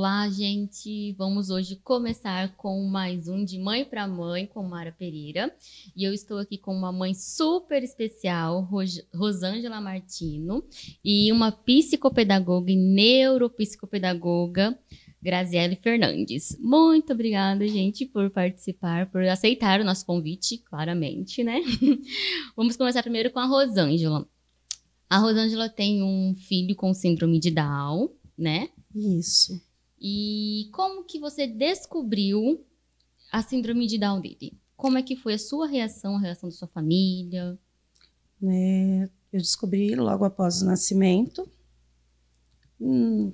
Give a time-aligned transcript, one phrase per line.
[0.00, 1.12] Olá, gente!
[1.14, 5.52] Vamos hoje começar com mais um de Mãe para Mãe com Mara Pereira.
[5.96, 10.64] E eu estou aqui com uma mãe super especial, Ros Rosângela Martino,
[11.04, 14.78] e uma psicopedagoga e neuropsicopedagoga,
[15.20, 16.56] Graziele Fernandes.
[16.60, 21.60] Muito obrigada, gente, por participar, por aceitar o nosso convite, claramente, né?
[22.56, 24.24] Vamos começar primeiro com a Rosângela.
[25.10, 28.68] A Rosângela tem um filho com síndrome de Down, né?
[28.94, 29.60] Isso.
[30.00, 32.64] E como que você descobriu
[33.32, 34.58] a síndrome de Down dele?
[34.76, 37.58] Como é que foi a sua reação, a reação da sua família?
[38.42, 41.48] É, eu descobri logo após o nascimento.
[42.80, 43.32] Hum,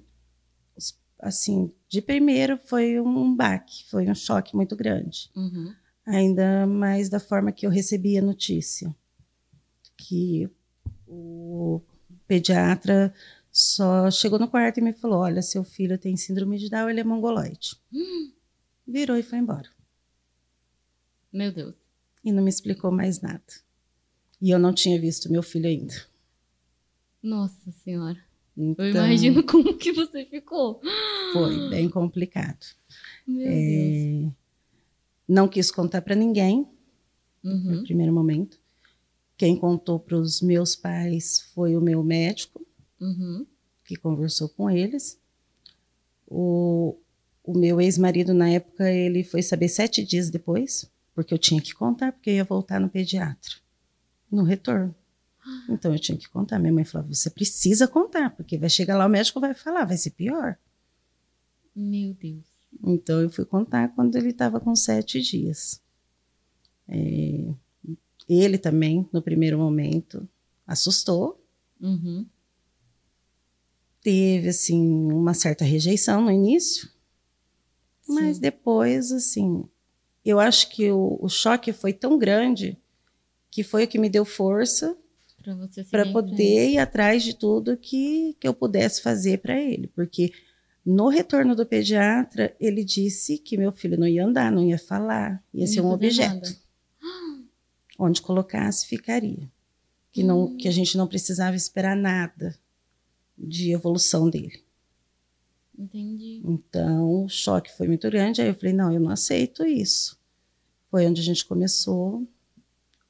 [1.18, 5.30] assim, de primeiro foi um baque, foi um choque muito grande.
[5.36, 5.74] Uhum.
[6.06, 8.94] Ainda mais da forma que eu recebi a notícia.
[9.96, 10.50] Que
[11.06, 11.80] o
[12.26, 13.12] pediatra
[13.56, 17.00] só chegou no quarto e me falou: Olha, seu filho tem síndrome de Down, ele
[17.00, 17.76] é mongoloide.
[17.92, 18.32] Hum.
[18.86, 19.68] Virou e foi embora.
[21.32, 21.74] Meu Deus.
[22.24, 23.42] E não me explicou mais nada.
[24.42, 25.94] E eu não tinha visto meu filho ainda.
[27.22, 28.18] Nossa Senhora.
[28.56, 30.80] Então, Eu imagino como que você ficou.
[31.32, 32.64] Foi bem complicado.
[33.26, 33.52] Meu Deus.
[33.52, 34.32] É,
[35.28, 36.68] não quis contar para ninguém
[37.42, 37.76] Uhum.
[37.76, 38.58] no primeiro momento.
[39.36, 42.63] Quem contou para os meus pais foi o meu médico,
[43.04, 43.46] Uhum.
[43.84, 45.20] que conversou com eles.
[46.26, 46.96] O,
[47.42, 51.74] o meu ex-marido, na época, ele foi saber sete dias depois, porque eu tinha que
[51.74, 53.56] contar, porque eu ia voltar no pediatra,
[54.30, 54.94] no retorno.
[55.68, 56.58] Então eu tinha que contar.
[56.58, 59.98] Minha mãe falou: você precisa contar, porque vai chegar lá, o médico vai falar, vai
[59.98, 60.56] ser pior.
[61.76, 62.46] Meu Deus.
[62.82, 65.82] Então eu fui contar quando ele estava com sete dias.
[66.88, 67.52] É,
[68.26, 70.26] ele também, no primeiro momento,
[70.66, 71.38] assustou.
[71.78, 72.26] Uhum.
[74.04, 76.88] Teve, assim, uma certa rejeição no início.
[78.06, 78.42] Mas Sim.
[78.42, 79.64] depois, assim,
[80.24, 82.78] eu acho que o, o choque foi tão grande
[83.50, 84.96] que foi o que me deu força
[85.90, 89.86] para poder ir atrás de tudo que, que eu pudesse fazer para ele.
[89.88, 90.32] Porque
[90.84, 95.42] no retorno do pediatra, ele disse que meu filho não ia andar, não ia falar,
[95.52, 96.34] ia Não ser um objeto.
[96.34, 96.56] nada.
[97.98, 99.50] Onde colocasse, ficaria.
[100.12, 100.56] Que, não, Hum.
[100.58, 102.54] que a gente não precisava esperar nada
[103.36, 104.62] de evolução dele.
[105.78, 106.40] Entendi.
[106.44, 108.40] Então, o choque foi muito grande.
[108.40, 110.18] Aí eu falei: não, eu não aceito isso.
[110.90, 112.26] Foi onde a gente começou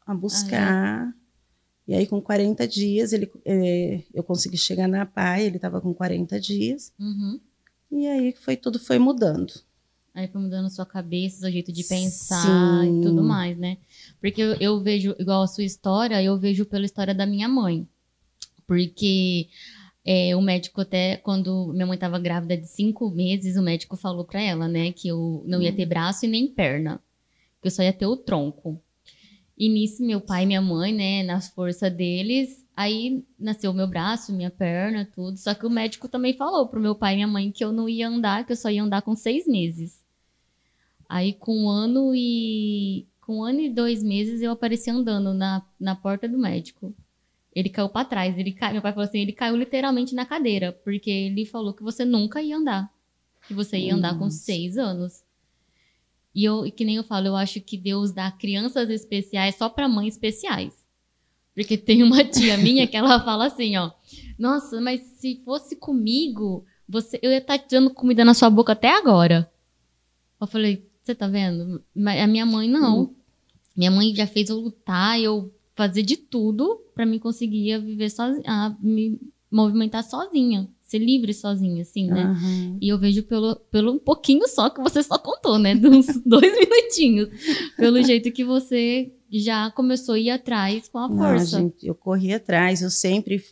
[0.07, 1.15] a buscar.
[1.87, 5.93] E aí, com 40 dias, ele, eh, eu consegui chegar na PAI, ele estava com
[5.93, 6.93] 40 dias.
[6.99, 7.39] Uhum.
[7.91, 9.53] E aí foi tudo foi mudando.
[10.15, 13.01] Aí foi mudando a sua cabeça, seu jeito de pensar Sim.
[13.01, 13.79] e tudo mais, né?
[14.21, 17.87] Porque eu, eu vejo, igual a sua história, eu vejo pela história da minha mãe.
[18.67, 19.49] Porque
[20.05, 24.25] é, o médico até, quando minha mãe estava grávida de cinco meses, o médico falou
[24.25, 27.01] pra ela, né, que eu não ia ter braço e nem perna.
[27.63, 28.79] Que eu só ia ter o tronco.
[29.57, 34.33] E nisso, meu pai e minha mãe, né, nas forças deles, aí nasceu meu braço,
[34.33, 35.39] minha perna, tudo.
[35.39, 37.89] Só que o médico também falou pro meu pai e minha mãe que eu não
[37.89, 40.03] ia andar, que eu só ia andar com seis meses.
[41.09, 43.07] Aí, com um ano e.
[43.21, 46.95] Com um ano e dois meses, eu apareci andando na, na porta do médico.
[47.55, 48.37] Ele caiu pra trás.
[48.37, 51.83] Ele cai, meu pai falou assim: ele caiu literalmente na cadeira, porque ele falou que
[51.83, 52.91] você nunca ia andar.
[53.47, 54.39] Que você ia andar com Nossa.
[54.39, 55.23] seis anos.
[56.35, 59.89] E eu, que nem eu falo, eu acho que Deus dá crianças especiais só para
[59.89, 60.85] mães especiais.
[61.55, 63.93] Porque tem uma tia minha que ela fala assim, ó.
[64.37, 68.91] Nossa, mas se fosse comigo, você, eu ia estar tirando comida na sua boca até
[68.91, 69.49] agora.
[70.41, 71.85] Eu falei, você tá vendo?
[71.95, 73.15] Mas a minha mãe não.
[73.77, 78.77] Minha mãe já fez eu lutar, eu fazer de tudo pra mim conseguir viver sozinha,
[78.81, 79.19] me
[79.51, 82.25] movimentar sozinha, ser livre sozinha, assim, né?
[82.25, 82.79] Aham.
[82.81, 85.75] E eu vejo pelo, pelo um pouquinho só que você só contou, né?
[85.75, 87.29] De uns dois minutinhos.
[87.77, 91.59] Pelo jeito que você já começou a ir atrás com a Não, força.
[91.59, 93.43] gente, eu corri atrás, eu sempre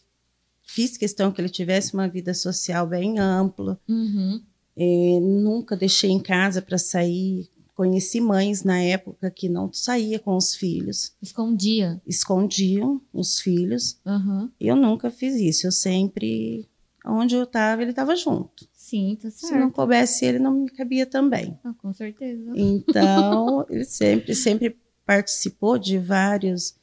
[0.62, 3.80] fiz questão que ele tivesse uma vida social bem ampla.
[3.88, 4.40] Uhum.
[4.76, 7.48] Eh, nunca deixei em casa para sair.
[7.82, 12.00] Conheci mães na época que não saía com os filhos, Escondia.
[12.06, 13.98] escondiam os filhos.
[14.06, 14.48] Uhum.
[14.60, 15.66] Eu nunca fiz isso.
[15.66, 16.68] Eu sempre,
[17.04, 18.68] onde eu estava, ele estava junto.
[18.72, 19.72] Sim, tá Se não certo.
[19.72, 21.58] coubesse ele, não me cabia também.
[21.64, 22.52] Ah, com certeza.
[22.54, 26.76] Então, ele sempre, sempre participou de vários.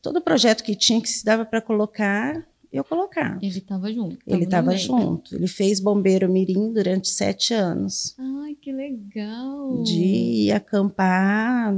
[0.00, 3.38] Todo projeto que tinha que se dava para colocar, eu colocava.
[3.42, 4.18] Ele tava junto.
[4.26, 5.34] Ele tava estava junto.
[5.34, 8.14] Ele fez bombeiro mirim durante sete anos.
[8.18, 9.82] Ai, que legal.
[9.82, 11.74] De acampar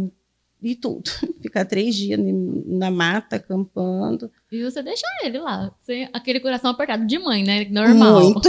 [0.62, 1.02] e tudo.
[1.40, 2.18] Ficar três dias
[2.66, 4.30] na mata, acampando.
[4.50, 7.64] E você deixa ele lá, sem aquele coração apertado de mãe, né?
[7.70, 8.20] Normal.
[8.20, 8.48] Muito.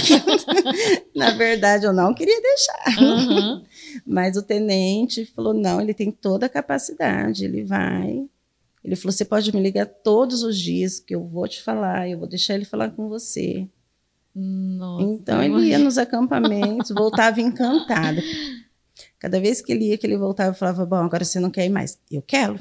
[1.14, 3.02] na verdade, eu não queria deixar.
[3.02, 3.64] Uhum.
[4.06, 8.24] Mas o tenente falou: não, ele tem toda a capacidade, ele vai.
[8.84, 12.18] Ele falou: você pode me ligar todos os dias, que eu vou te falar, eu
[12.18, 13.68] vou deixar ele falar com você.
[14.34, 18.20] Nossa, então ele ia nos acampamentos, voltava encantado.
[19.18, 21.66] Cada vez que ele ia, que ele voltava, eu falava: Bom, agora você não quer
[21.66, 21.98] ir mais.
[22.10, 22.58] Eu quero.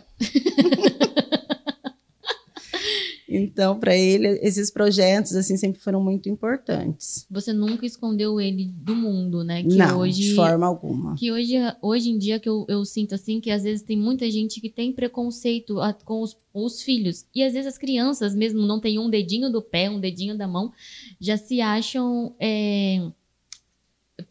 [3.30, 7.28] Então, para ele, esses projetos assim sempre foram muito importantes.
[7.30, 9.62] Você nunca escondeu ele do mundo, né?
[9.62, 11.16] Que não, hoje, de forma alguma.
[11.16, 14.30] Que hoje, hoje em dia que eu, eu sinto assim que às vezes tem muita
[14.32, 18.80] gente que tem preconceito com os, os filhos e às vezes as crianças mesmo não
[18.80, 20.72] tem um dedinho do pé, um dedinho da mão,
[21.20, 23.12] já se acham é,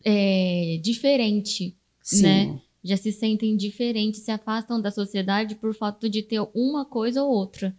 [0.04, 2.22] é, diferente Sim.
[2.22, 2.60] né?
[2.82, 7.30] Já se sentem diferentes, se afastam da sociedade por fato de ter uma coisa ou
[7.30, 7.76] outra.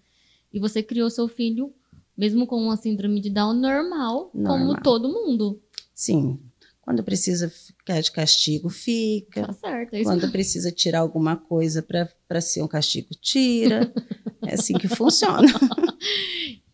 [0.53, 1.73] E você criou seu filho,
[2.17, 4.57] mesmo com uma síndrome de Down, normal, normal.
[4.57, 5.61] como todo mundo.
[5.93, 6.39] Sim.
[6.81, 9.45] Quando precisa ficar de castigo, fica.
[9.45, 9.93] Tá certo.
[9.93, 13.93] É Quando precisa tirar alguma coisa para ser um castigo, tira.
[14.47, 15.47] é assim que funciona.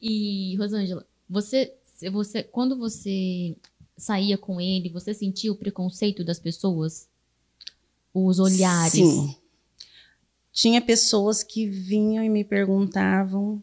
[0.02, 1.74] e, Rosângela, você,
[2.12, 3.58] você, quando você
[3.98, 7.10] saía com ele, você sentia o preconceito das pessoas?
[8.16, 8.94] os olhares.
[8.94, 9.36] Sim.
[10.56, 13.62] Tinha pessoas que vinham e me perguntavam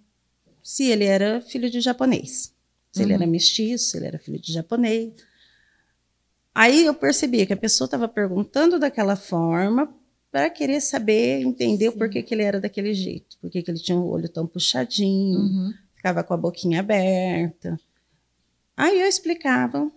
[0.62, 2.54] se ele era filho de japonês.
[2.92, 3.06] Se uhum.
[3.06, 3.30] ele era uhum.
[3.30, 5.10] mestiço, se ele era filho de japonês.
[6.54, 9.90] Aí eu percebi que a pessoa estava perguntando daquela forma
[10.30, 11.96] para querer saber, entender Sim.
[11.96, 13.38] o porquê que ele era daquele jeito.
[13.40, 15.74] Por que ele tinha o olho tão puxadinho, uhum.
[15.96, 17.80] ficava com a boquinha aberta.
[18.76, 19.90] Aí eu explicava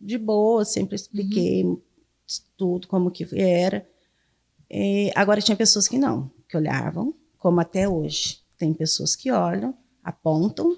[0.00, 1.80] de boa, sempre expliquei, uhum
[2.56, 3.88] tudo como que era.
[4.68, 8.40] É, agora tinha pessoas que não, que olhavam, como até hoje.
[8.58, 10.76] Tem pessoas que olham, apontam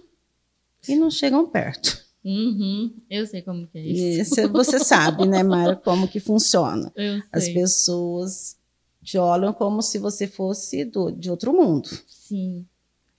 [0.87, 2.06] e não chegam perto.
[2.25, 4.35] Uhum, eu sei como que é isso.
[4.35, 6.93] isso você sabe, né, Mara, como que funciona.
[7.32, 8.56] As pessoas
[9.02, 11.88] te olham como se você fosse do, de outro mundo.
[12.06, 12.67] Sim.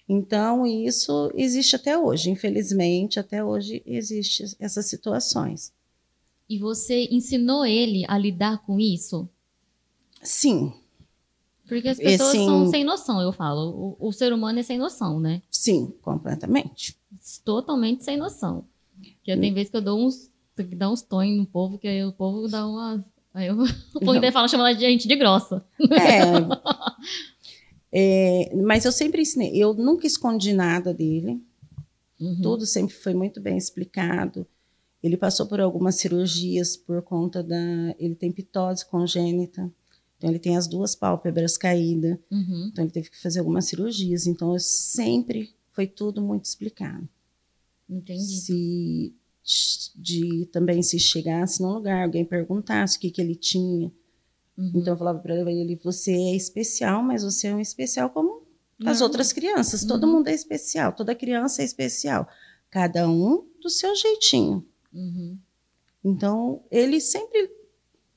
[0.08, 2.30] Então, isso existe até hoje.
[2.30, 5.72] Infelizmente, até hoje existe essas situações.
[6.50, 9.30] E você ensinou ele a lidar com isso?
[10.22, 10.74] Sim.
[11.68, 12.46] Porque as pessoas Esse...
[12.46, 13.96] são sem noção, eu falo.
[14.00, 15.42] O, o, ser humano é sem noção, né?
[15.52, 16.98] Sim, completamente.
[17.46, 18.66] Totalmente sem noção.
[19.00, 19.40] Porque hum.
[19.40, 20.32] tem vezes que eu dou uns,
[20.76, 23.06] dá uns tons no povo, que aí o povo dá uma.
[23.34, 23.56] Aí eu,
[23.94, 25.64] o povo ainda fala chamando de gente de grossa.
[25.92, 26.24] É,
[28.52, 31.40] é, mas eu sempre ensinei, eu nunca escondi nada dele.
[32.20, 32.42] Uhum.
[32.42, 34.46] Tudo sempre foi muito bem explicado.
[35.02, 37.56] Ele passou por algumas cirurgias por conta da.
[37.98, 39.72] Ele tem pitose congênita.
[40.20, 42.18] Então, ele tem as duas pálpebras caídas.
[42.30, 42.68] Uhum.
[42.70, 44.28] Então, ele teve que fazer algumas cirurgias.
[44.28, 45.56] Então, eu sempre.
[45.72, 47.08] Foi tudo muito explicado.
[47.90, 49.16] Entendi.
[49.42, 53.90] Se, de também se chegasse num lugar, alguém perguntasse o que, que ele tinha.
[54.58, 54.74] Uhum.
[54.76, 58.44] Então, eu falava para ele: você é especial, mas você é um especial como
[58.78, 58.92] Não.
[58.92, 59.84] as outras crianças.
[59.84, 59.88] Uhum.
[59.88, 60.92] Todo mundo é especial.
[60.92, 62.28] Toda criança é especial.
[62.70, 64.66] Cada um do seu jeitinho.
[64.94, 65.38] Uhum.
[66.04, 67.50] Então, ele sempre,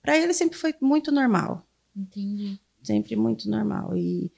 [0.03, 1.65] para ele sempre foi muito normal.
[1.97, 2.59] Entendi.
[2.83, 3.97] Sempre muito normal.
[3.97, 4.31] E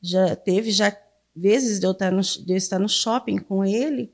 [0.00, 0.96] já teve já
[1.34, 4.12] vezes de eu estar no, de eu estar no shopping com ele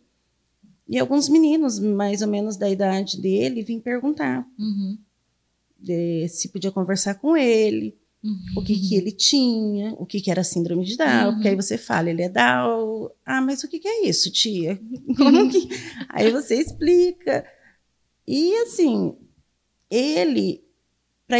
[0.87, 4.99] e alguns meninos mais ou menos da idade dele vim perguntar uhum.
[5.79, 7.97] de, se podia conversar com ele.
[8.23, 8.39] Uhum.
[8.57, 11.35] O que, que ele tinha, o que, que era síndrome de Down, uhum.
[11.35, 13.11] porque aí você fala, ele é Down.
[13.25, 14.81] Ah, mas o que, que é isso, tia?
[15.17, 15.69] Como que...
[16.09, 17.47] aí você explica.
[18.27, 19.15] E assim,
[19.91, 20.64] ele,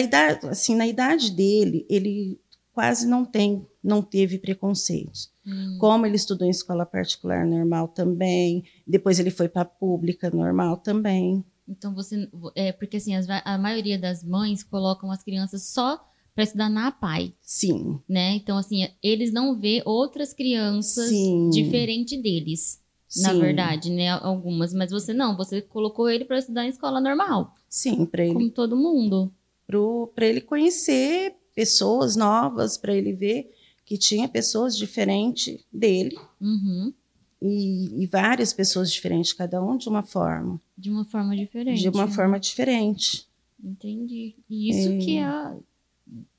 [0.01, 2.41] idade, assim, na idade dele, ele
[2.73, 5.31] quase não tem, não teve preconceitos.
[5.47, 5.77] Hum.
[5.79, 11.45] Como ele estudou em escola particular normal também, depois ele foi para pública normal também.
[11.69, 16.45] Então você, é porque assim as, a maioria das mães colocam as crianças só para
[16.45, 17.33] estudar na PAI.
[17.41, 18.01] Sim.
[18.09, 18.35] Né?
[18.35, 21.11] Então assim eles não vê outras crianças
[21.53, 22.83] diferentes deles
[23.23, 24.11] na verdade, né?
[24.11, 27.55] Algumas, mas você não, você colocou ele para estudar em escola normal.
[27.69, 28.35] Sim, para ele.
[28.35, 29.33] Como todo mundo.
[29.67, 33.51] Para ele conhecer pessoas novas, para ele ver
[33.85, 36.19] que tinha pessoas diferentes dele.
[36.41, 36.93] Uhum.
[37.41, 40.61] E, e, várias pessoas diferentes, cada um de uma forma.
[40.77, 41.83] De uma forma diferente.
[41.83, 42.13] De uma né?
[42.13, 43.29] forma diferente.
[43.63, 44.35] Entendi.
[44.49, 44.99] E isso é...
[44.99, 45.57] que é.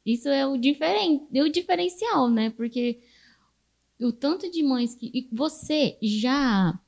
[0.05, 2.51] Isso é o diferente, é o diferencial, né?
[2.51, 3.00] Porque
[4.00, 5.12] o tanto de mães que.
[5.13, 6.79] E você já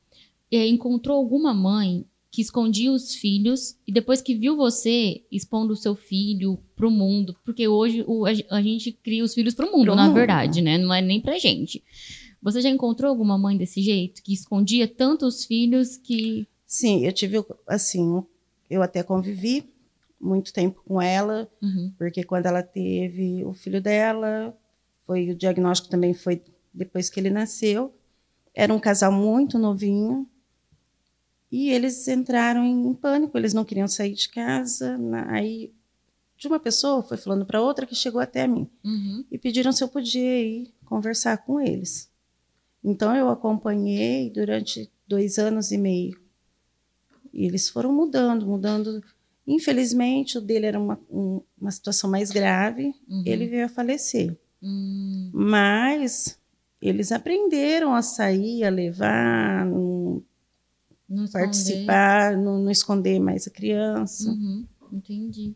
[0.51, 2.06] é, encontrou alguma mãe
[2.38, 7.36] que escondia os filhos e depois que viu você expondo o seu filho pro mundo,
[7.44, 10.13] porque hoje o, a, gente cria os filhos pro mundo, Pro na mundo.
[10.13, 10.77] verdade, né?
[10.77, 11.84] Não é nem pra gente.
[12.39, 16.48] Você já encontrou alguma mãe desse jeito, que escondia tanto os filhos que.
[16.67, 18.24] Sim, eu tive, assim,
[18.70, 19.63] eu até convivi
[20.22, 24.56] muito tempo com ela, Uhum, porque quando ela teve o filho dela,
[25.08, 27.91] foi o diagnóstico também foi depois que ele nasceu.
[28.53, 30.29] Era um casal muito novinho
[31.51, 34.98] e eles entraram em pânico, eles não queriam sair de casa.
[35.30, 35.72] Aí,
[36.38, 39.84] de uma pessoa foi falando para outra que chegou até mim uhum, e pediram se
[39.84, 42.10] eu podia ir conversar com eles.
[42.84, 46.20] Então eu acompanhei durante dois anos e meio.
[47.34, 49.04] E eles foram mudando, mudando.
[49.46, 53.24] Infelizmente, o dele era uma, um- uma situação mais grave, uhum.
[53.25, 54.38] ele veio a falecer.
[54.62, 56.38] Hum, Mas
[56.82, 59.97] eles aprenderam a sair, a levar, não
[61.09, 61.45] não esconder.
[61.45, 64.29] participar, não, não esconder mais a criança.
[64.29, 65.55] Uhum, entendi.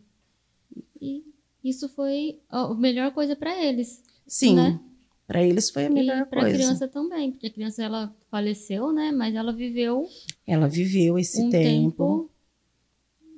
[1.00, 1.24] E
[1.64, 4.02] isso foi a melhor coisa pra eles.
[4.26, 4.80] Sim, né?
[5.26, 6.56] para eles foi a melhor e pra coisa.
[6.56, 9.10] criança também, porque a criança ela faleceu, né?
[9.12, 10.06] Mas ela viveu
[10.46, 12.30] Ela viveu esse um tempo,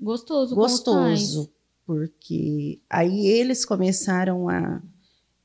[0.00, 1.20] gostoso, os pais.
[1.20, 1.52] gostoso,
[1.86, 4.82] porque aí eles começaram a.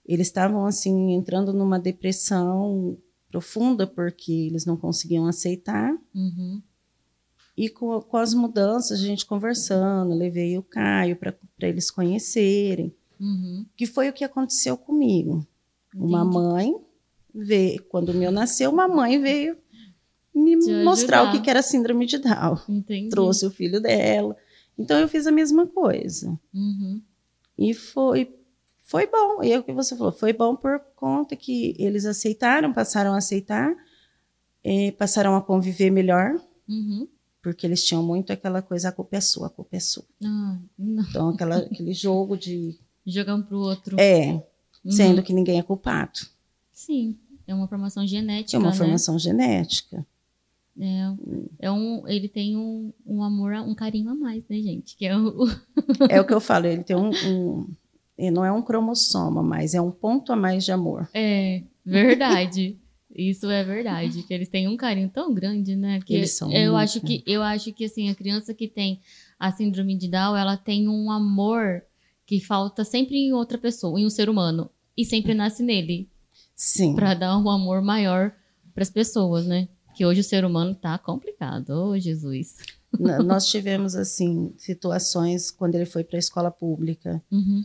[0.05, 2.97] Eles estavam assim entrando numa depressão
[3.29, 5.91] profunda porque eles não conseguiam aceitar.
[6.15, 6.61] Uhum,
[7.57, 13.65] E com, com as mudanças, a gente conversando, levei o Caio para eles conhecerem, uhum,
[13.75, 15.45] que foi o que aconteceu comigo.
[15.95, 16.33] Uma entendi.
[16.35, 16.75] mãe
[17.33, 19.57] veio, quando o meu nasceu, uma mãe veio
[20.33, 21.43] me Te mostrar o ajudar.
[21.43, 22.57] que era síndrome de Down.
[22.69, 23.09] Entendi.
[23.09, 24.35] Trouxe o filho dela.
[24.77, 26.39] Então eu fiz a mesma coisa.
[26.53, 27.01] Uhum,
[27.57, 28.33] E foi,
[28.89, 29.43] foi bom.
[29.43, 33.17] E é o que você falou, foi bom por conta que eles aceitaram, passaram a
[33.17, 33.75] aceitar,
[34.97, 37.07] passaram a conviver melhor, uhum.
[37.39, 40.05] porque eles tinham muito aquela coisa, a culpa é sua, a culpa é sua.
[40.23, 40.57] Ah.
[40.79, 42.79] Então, aquela, aquele jogo de.
[43.05, 43.95] Jogar um pro outro.
[43.99, 44.43] É,
[44.83, 44.91] Uhum.
[44.93, 46.21] sendo que ninguém é culpado.
[46.71, 48.75] Sim, é uma formação genética, É uma né?
[48.75, 50.07] formação genética.
[50.79, 54.95] É, é um, ele tem um, um amor, um carinho a mais, né, gente?
[54.95, 55.45] Que é o,
[56.09, 57.09] É o que eu falo, ele tem um.
[57.09, 57.67] um
[58.31, 61.07] não é um cromossoma, mas é um ponto a mais de amor.
[61.13, 62.77] É, verdade.
[63.15, 65.99] Isso é verdade, que eles têm um carinho tão grande, né?
[66.05, 69.01] Que Eles são eu muito, acho que eu acho que assim, a criança que tem
[69.39, 71.81] a síndrome de Down, ela tem um amor
[72.25, 76.07] que falta sempre em outra pessoa, em um ser humano, e sempre nasce nele,
[76.55, 76.93] Sim.
[76.93, 78.31] Pra dar um amor maior
[78.75, 79.69] para as pessoas, né?
[79.95, 82.57] Que hoje o ser humano tá complicado, ô Jesus.
[82.99, 87.63] N- Nós tivemos, assim, situações quando ele foi para a escola pública, Uhum.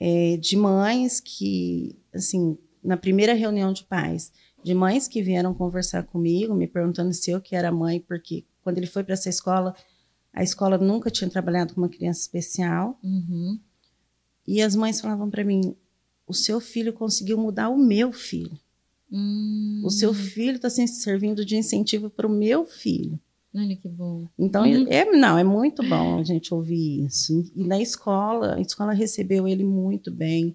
[0.00, 4.32] Eh, de mães que, assim, na primeira reunião de pais,
[4.62, 8.78] de mães que vieram conversar comigo, me perguntando se eu que era mãe, porque quando
[8.78, 9.74] ele foi para essa escola,
[10.32, 13.58] a escola nunca tinha trabalhado com uma criança especial, Uhum.
[14.46, 15.76] e as mães falavam para mim:
[16.26, 18.58] o seu filho conseguiu mudar o meu filho.
[19.12, 23.20] Hum, O seu filho está se servindo de incentivo para o meu filho.
[23.54, 24.26] Olha que bom.
[24.38, 24.86] Então, Uhum.
[24.88, 27.50] é, não, é muito bom a gente ouvir isso.
[27.54, 30.52] E na escola, a escola recebeu ele muito bem.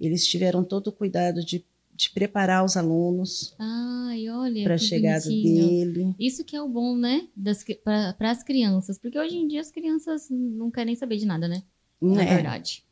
[0.00, 1.64] Eles tiveram todo o cuidado de,
[1.94, 3.54] de preparar os alunos
[4.64, 6.14] para a chegada dele.
[6.18, 7.28] Isso que é o bom, né?
[7.84, 8.98] Para as crianças.
[8.98, 11.62] Porque hoje em dia as crianças não querem saber de nada, né?
[12.00, 12.26] Na Né?
[12.26, 12.84] verdade.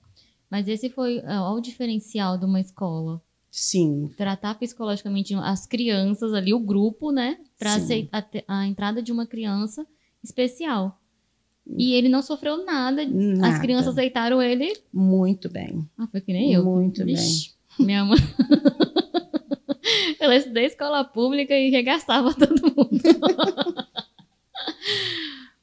[0.48, 3.20] Mas esse foi ó, o diferencial de uma escola.
[3.54, 7.38] Sim, Tratar psicologicamente as crianças ali, o grupo, né?
[7.58, 7.82] Para Sim.
[7.84, 9.86] aceitar a entrada de uma criança
[10.24, 10.98] especial.
[11.76, 13.04] E ele não sofreu nada.
[13.06, 13.48] nada.
[13.48, 14.72] As crianças aceitaram ele.
[14.90, 15.86] Muito bem.
[15.98, 16.64] Ah, foi que nem eu.
[16.64, 18.18] Muito Vixe, Minha mãe.
[20.18, 23.02] Ela estudei escola pública e regaçava todo mundo.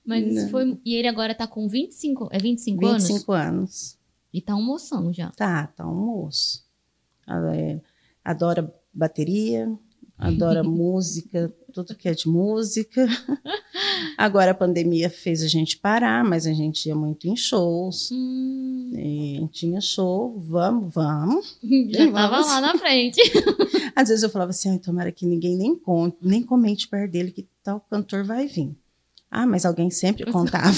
[0.06, 0.80] Mas isso foi.
[0.86, 2.30] E ele agora tá com 25.
[2.32, 3.04] É 25, anos?
[3.08, 3.98] 25 anos.
[4.32, 5.32] E tá um moção já.
[5.32, 6.69] Tá, tá um moço.
[7.54, 7.80] É-
[8.24, 9.72] adora bateria,
[10.18, 13.08] adora música, tudo que é de música.
[14.18, 18.10] Agora a pandemia fez a gente parar, mas a gente ia muito em shows.
[18.12, 21.58] Hum, E tinha show, vamos, vamos.
[21.64, 22.48] já E tava vamos.
[22.48, 23.22] lá na frente.
[23.96, 27.48] Às vezes eu falava assim, tomara que ninguém nem conte, nem comente perto dele que
[27.64, 28.76] tal cantor vai vir.
[29.32, 30.74] Ah, mas alguém sempre contava.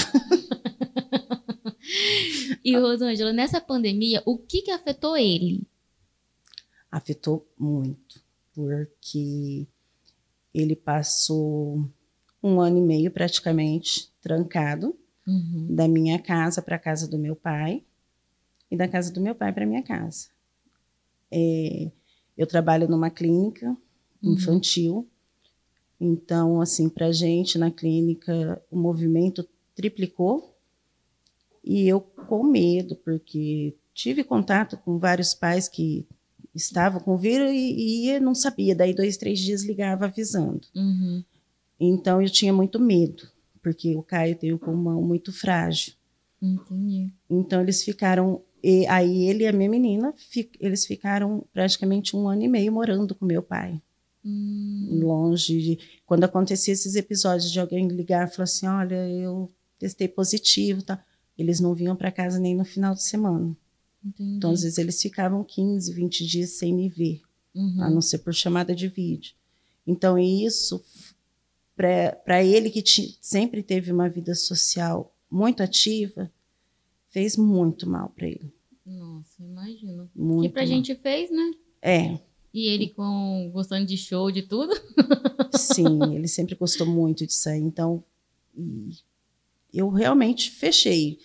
[2.63, 5.63] E, Rosângela, nessa pandemia, o que que afetou ele?
[6.91, 8.21] Afetou muito,
[8.53, 9.65] porque
[10.53, 11.89] ele passou
[12.43, 14.95] um ano e meio praticamente trancado
[15.27, 15.67] Uhum.
[15.75, 17.83] da minha casa para a casa do meu pai
[18.71, 20.29] e da casa do meu pai para minha casa.
[21.31, 21.91] É,
[22.35, 23.67] eu trabalho numa clínica
[24.21, 24.33] Uhum.
[24.33, 25.07] infantil.
[25.99, 30.57] Então, assim, para a gente na clínica, o movimento triplicou
[31.63, 36.07] e eu com medo, porque tive contato com vários pais que
[36.53, 38.75] estavam com vírus e, e não sabia.
[38.75, 40.61] Daí, dois, três dias ligava avisando.
[40.75, 41.23] Uhum.
[41.79, 43.27] Então, eu tinha muito medo,
[43.61, 45.93] porque o Caio tem o pulmão muito frágil.
[46.41, 47.11] Entendi.
[47.29, 48.41] Então, eles ficaram.
[48.63, 50.13] E aí, ele e a minha menina,
[50.59, 53.81] eles ficaram praticamente um ano e meio morando com meu pai.
[54.23, 54.99] Hum.
[55.01, 55.59] Longe.
[55.59, 60.83] De, quando acontecia esses episódios de alguém ligar e falar assim: olha, eu testei positivo,
[60.83, 61.03] tá?
[61.41, 63.55] eles não vinham para casa nem no final de semana.
[64.03, 64.37] Entendi.
[64.37, 67.21] Então, às vezes, eles ficavam 15, 20 dias sem me ver,
[67.53, 67.83] Uhum.
[67.83, 69.33] a não ser por chamada de vídeo.
[69.85, 70.83] Então, isso,
[71.75, 72.83] para ele que
[73.21, 76.31] sempre teve uma vida social muito ativa,
[77.09, 78.53] fez muito mal para ele.
[78.85, 80.09] Nossa, imagino.
[80.15, 80.67] Muito que pra mal.
[80.67, 81.51] gente fez, né?
[81.81, 82.19] É,
[82.53, 84.73] E ele com gostando de show, de tudo.
[85.57, 87.59] sim, ele sempre gostou muito disso aí.
[87.59, 88.03] Então,
[88.57, 88.91] e
[89.73, 91.17] eu realmente fechei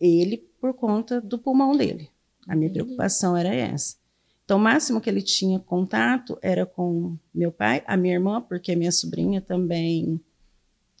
[0.00, 2.08] ele por conta do pulmão dele.
[2.46, 3.96] A minha preocupação era essa.
[4.44, 8.72] Então, o máximo que ele tinha contato era com meu pai, a minha irmã, porque
[8.72, 10.18] a minha sobrinha também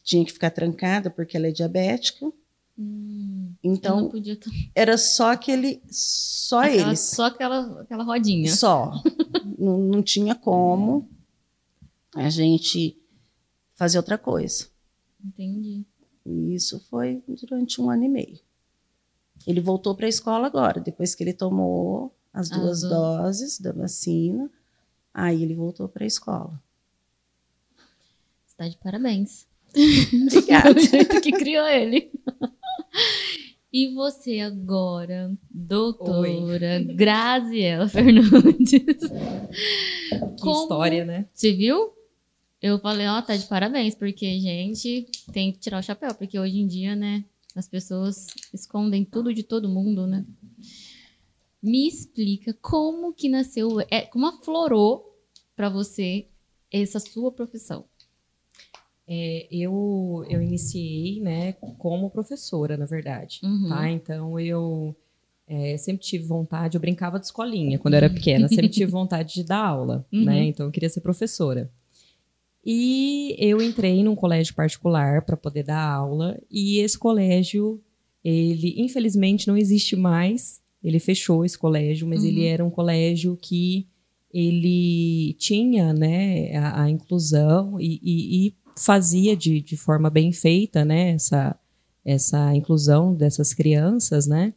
[0.02, 2.30] tinha que ficar trancada porque ela é diabética.
[2.78, 4.38] Hum, Então, podia
[4.74, 8.54] era só aquele, só aquela- eles, Só aquela, aquela rodinha.
[8.54, 8.92] só.
[9.58, 11.08] não, não tinha como
[12.14, 12.96] a gente
[13.74, 14.66] fazer outra coisa.
[15.24, 15.84] Entendi.
[16.26, 18.38] E isso foi durante um ano e meio.
[19.46, 23.72] Ele voltou para a escola agora, depois que ele tomou as As duas doses da
[23.72, 24.50] vacina,
[25.12, 26.62] aí ele voltou para a escola.
[28.46, 29.46] Você tá de parabéns.
[30.26, 30.74] Obrigada.
[30.74, 32.10] Do jeito que criou ele.
[33.72, 38.70] E você agora, doutora Graziela Fernandes.
[40.40, 41.26] Que história, né?
[41.34, 41.92] Você viu?
[42.62, 46.58] Eu falei, ó, tá de parabéns, porque, gente, tem que tirar o chapéu, porque hoje
[46.58, 47.24] em dia, né,
[47.58, 50.24] as pessoas escondem tudo de todo mundo, né?
[51.62, 55.18] Me explica como que nasceu, é, como aflorou
[55.56, 56.28] pra você
[56.72, 57.84] essa sua profissão.
[59.06, 63.40] É, eu, eu iniciei, né, como professora, na verdade.
[63.42, 63.68] Uhum.
[63.68, 63.90] Tá?
[63.90, 64.94] Então eu
[65.46, 69.34] é, sempre tive vontade, eu brincava de escolinha quando eu era pequena, sempre tive vontade
[69.34, 70.24] de dar aula, Uhum.
[70.24, 70.44] né?
[70.44, 71.70] Então eu queria ser professora.
[72.70, 77.80] E eu entrei num colégio particular para poder dar aula, e esse colégio,
[78.22, 80.60] ele infelizmente não existe mais.
[80.84, 82.28] Ele fechou esse colégio, mas Uhum.
[82.28, 83.86] ele era um colégio que
[84.32, 90.84] ele tinha, né, a, a inclusão e, e- e fazia de, de forma bem feita,
[90.84, 91.58] né, essa,
[92.04, 94.52] essa inclusão dessas crianças, né?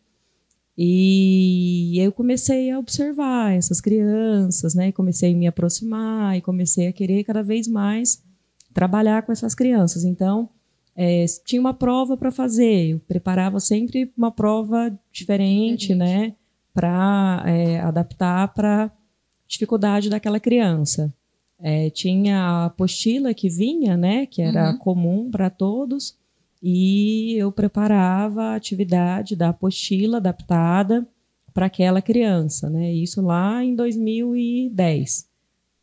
[0.84, 4.91] E eu comecei a observar essas crianças, né?
[4.91, 8.24] Comecei a me aproximar e comecei a querer cada vez mais
[8.74, 10.04] trabalhar com essas crianças.
[10.04, 10.50] Então,
[10.96, 15.96] é, tinha uma prova para fazer, eu preparava sempre uma prova diferente, Diferente.
[16.30, 16.36] né?
[16.74, 17.44] Para
[17.84, 18.91] adaptar para
[19.48, 21.13] dificuldade daquela criança.
[21.60, 24.26] É, tinha a apostila que vinha, né?
[24.26, 24.78] Que era Uhum.
[24.80, 26.17] comum para todos
[26.62, 31.08] e eu preparava a atividade da apostila adaptada
[31.54, 32.93] para aquela criança, né?
[32.93, 35.28] Isso lá em 2010.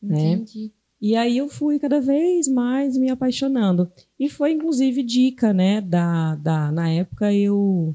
[0.00, 0.32] Né?
[0.32, 0.72] Entendi.
[1.00, 3.90] E aí eu fui cada vez mais me apaixonando.
[4.18, 5.80] E foi inclusive dica, né?
[5.80, 7.94] Da, da, na época eu,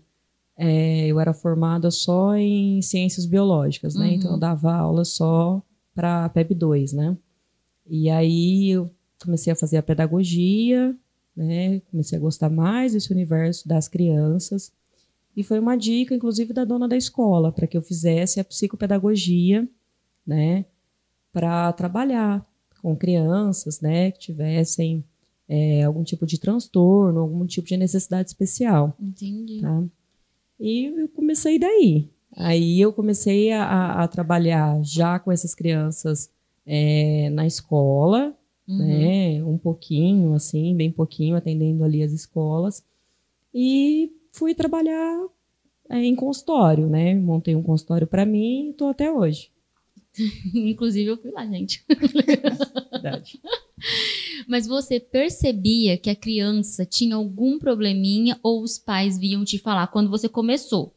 [0.57, 4.07] é, eu era formada só em ciências biológicas, né?
[4.07, 4.13] Uhum.
[4.13, 5.61] Então eu dava aula só
[5.95, 7.17] para PEB 2, né?
[7.87, 8.89] E aí eu
[9.21, 10.95] comecei a fazer a pedagogia,
[11.35, 11.79] né?
[11.91, 14.71] Comecei a gostar mais desse universo das crianças.
[15.35, 19.67] E foi uma dica, inclusive, da dona da escola, para que eu fizesse a psicopedagogia,
[20.25, 20.65] né?
[21.31, 22.45] Para trabalhar
[22.81, 24.11] com crianças, né?
[24.11, 25.03] Que tivessem
[25.49, 28.95] é, algum tipo de transtorno, algum tipo de necessidade especial.
[28.99, 29.61] Entendi.
[29.61, 29.83] Tá?
[30.59, 32.09] E eu comecei daí.
[32.35, 36.31] Aí eu comecei a, a- trabalhar já com essas crianças
[36.65, 38.35] é, na escola,
[38.67, 38.77] Uhum.
[38.77, 39.43] né?
[39.43, 42.83] Um pouquinho, assim, bem pouquinho, atendendo ali as escolas.
[43.53, 45.27] E fui trabalhar
[45.89, 47.13] é, em consultório, né?
[47.13, 49.51] Montei um consultório para mim e estou até hoje.
[50.53, 51.83] Inclusive, eu fui lá, gente.
[52.91, 53.39] Verdade.
[54.47, 59.87] Mas você percebia que a criança tinha algum probleminha ou os pais vinham te falar
[59.87, 60.93] quando você começou?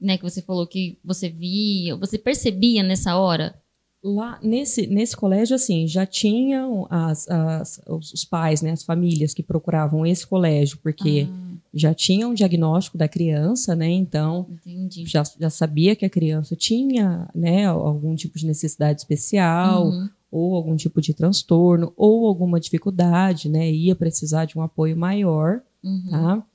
[0.00, 3.58] Né, que você falou que você via, você percebia nessa hora?
[4.06, 9.42] Lá nesse, nesse colégio, assim, já tinham as, as- os pais, né, as famílias que
[9.42, 13.88] procuravam esse colégio, porque Ah, já tinham um diagnóstico da criança, né?
[13.90, 15.06] Então entendi.
[15.06, 20.08] já, já sabia que a criança tinha, né, algum tipo de necessidade especial Uhum.
[20.30, 23.70] ou algum tipo de transtorno, ou alguma dificuldade, né?
[23.72, 26.10] Ia precisar de um apoio maior, Uhum.
[26.10, 26.46] tá?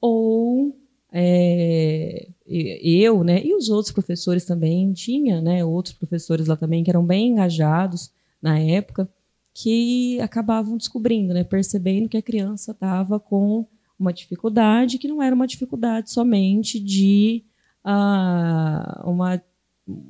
[0.00, 0.74] Ou
[1.12, 3.44] é, eu, né?
[3.44, 5.62] E os outros professores também tinha, né?
[5.64, 9.08] Outros professores lá também que eram bem engajados na época,
[9.54, 11.44] que acabavam descobrindo, né?
[11.44, 13.66] Percebendo que a criança estava com
[13.98, 17.44] uma dificuldade que não era uma dificuldade somente de
[17.84, 19.42] ah, uma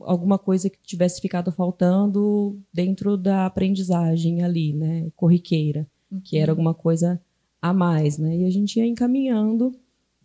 [0.00, 5.88] alguma coisa que tivesse ficado faltando dentro da aprendizagem ali, né, corriqueira,
[6.24, 7.20] que era alguma coisa
[7.60, 8.36] a mais, né?
[8.36, 9.74] E a gente ia encaminhando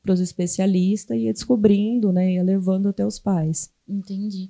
[0.02, 3.70] para os especialistas, ia descobrindo, né, ia levando até os pais.
[3.88, 4.50] Entendi.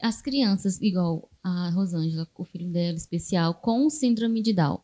[0.00, 4.78] As crianças, igual a Rosângela, o filho dela especial, com síndrome de Down.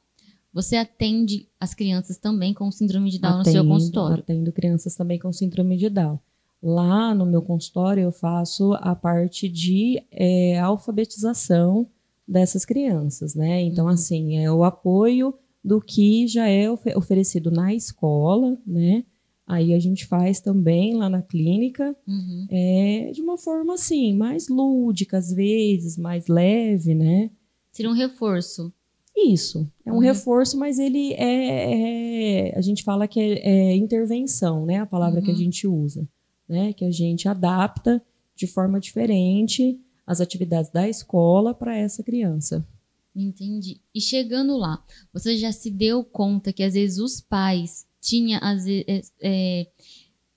[0.53, 4.19] Você atende as crianças também com síndrome de Down no seu consultório?
[4.23, 6.19] Atendo crianças também com síndrome de Down.
[6.63, 11.87] Lá no meu consultório eu faço a parte de é, alfabetização
[12.27, 13.61] dessas crianças, né?
[13.63, 13.91] Então, Uhum.
[13.93, 19.05] assim, é o apoio do que já é ofe- oferecido na escola, né?
[19.47, 22.47] Aí a gente faz também lá na clínica, Uhum.
[22.51, 27.31] é, de uma forma assim, mais lúdica às vezes, mais leve, né?
[27.71, 28.73] Seria um reforço.
[29.17, 30.01] Isso, é um Uhum.
[30.01, 34.79] reforço, mas ele é, é- A gente fala que é, é intervenção, né?
[34.79, 35.39] A palavra que a Uhum.
[35.39, 36.09] gente usa,
[36.49, 36.73] né?
[36.73, 38.03] Que a gente adapta
[38.35, 42.67] de forma diferente as atividades da escola para essa criança.
[43.15, 43.81] Entendi.
[43.95, 48.65] E chegando lá, você já se deu conta que às vezes os pais tinham às
[48.65, 49.67] vezes, é,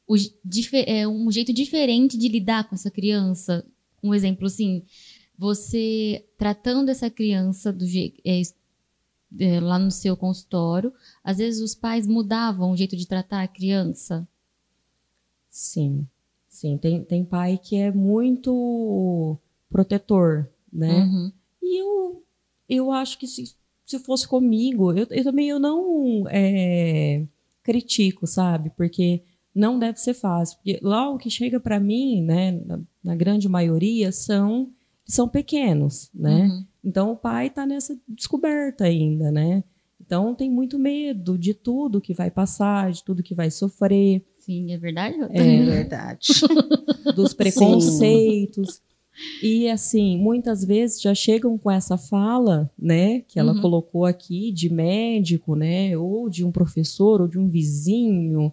[0.08, 3.66] o j- dife- é, um jeito diferente de lidar com essa criança?
[4.02, 4.84] Um exemplo assim,
[5.38, 8.22] você tratando essa criança do jeito
[9.62, 14.28] lá no seu consultório, às vezes os pais mudavam o jeito de tratar a criança.
[15.50, 16.08] Sim,
[16.48, 16.78] sim.
[16.78, 19.38] Tem, tem pai que é muito
[19.70, 21.04] protetor, né?
[21.04, 21.32] Uhum.
[21.62, 22.24] E eu,
[22.70, 23.54] eu acho que se,
[23.86, 27.26] se fosse comigo, eu, eu também eu não é,
[27.68, 28.72] critico, sabe?
[28.78, 29.22] Porque
[29.54, 30.58] não deve ser fácil.
[30.58, 34.70] Porque lá o que chega para mim, né, na, na grande maioria, são,
[35.06, 36.46] são pequenos, né?
[36.46, 36.66] Uhum.
[36.86, 39.62] Então o pai está nessa descoberta ainda, né?
[40.00, 44.72] Então tem muito medo de tudo que vai passar, de tudo que vai sofrer, Sim,
[44.72, 45.18] é verdade?
[45.30, 46.30] É verdade.
[47.14, 48.82] dos preconceitos.
[49.42, 53.62] E assim, muitas vezes já chegam com essa fala, né, que ela Uhum.
[53.62, 58.52] colocou aqui de médico, né, ou de um professor, ou de um vizinho,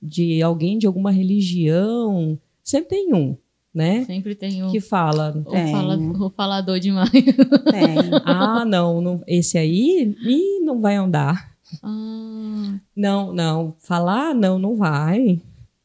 [0.00, 2.38] de alguém de alguma religião.
[2.62, 3.36] Sempre tem um,
[3.74, 5.70] né, Sempre tem o, que fala, o, Tem.
[5.72, 7.10] fala- o falador demais.
[7.70, 8.10] Tem.
[8.24, 11.54] ah, não, não, esse aí, ih, não vai andar.
[11.82, 15.40] Ah, Não, não, falar, não, não vai,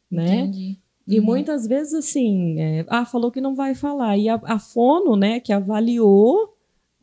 [0.09, 0.41] né?
[0.45, 0.77] entendi.
[1.07, 1.25] E Uhum.
[1.25, 4.17] muitas vezes, assim, é, ah, falou que não vai falar.
[4.17, 6.53] E a, a fono, né, que avaliou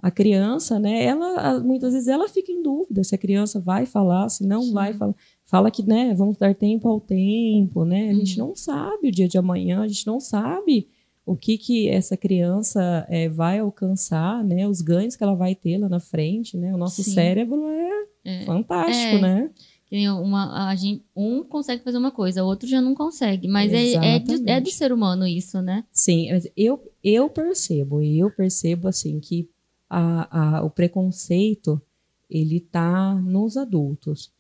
[0.01, 4.29] a criança, né, ela, muitas vezes ela fica em dúvida se a criança vai falar,
[4.29, 4.73] se não Sim.
[4.73, 5.15] vai falar.
[5.45, 8.11] Fala que, né, vamos dar tempo ao tempo, né?
[8.11, 8.49] A gente Uhum.
[8.49, 10.87] não sabe o dia de amanhã, a gente não sabe
[11.27, 15.77] o que que essa criança é, vai alcançar, né, os ganhos que ela vai ter
[15.79, 16.73] lá na frente, né?
[16.73, 17.11] O nosso Sim.
[17.13, 18.45] cérebro é, É.
[18.45, 19.21] fantástico, É.
[19.21, 19.51] né?
[19.91, 23.49] Uma, gente, um consegue fazer uma coisa, o outro já não consegue.
[23.49, 24.75] Mas é, é, do, é do Exatamente.
[24.75, 25.85] ser humano isso, né?
[25.91, 29.49] Sim, eu, eu percebo, eu percebo assim que
[29.89, 31.81] a, a, o preconceito
[32.29, 34.31] ele tá nos adultos.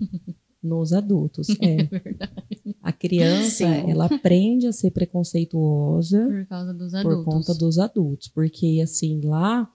[0.62, 1.88] Nos adultos, é.
[2.80, 3.90] A criança, Sim.
[3.90, 7.24] ela aprende a ser preconceituosa Por causa dos por adultos.
[7.24, 9.68] conta dos adultos, porque assim lá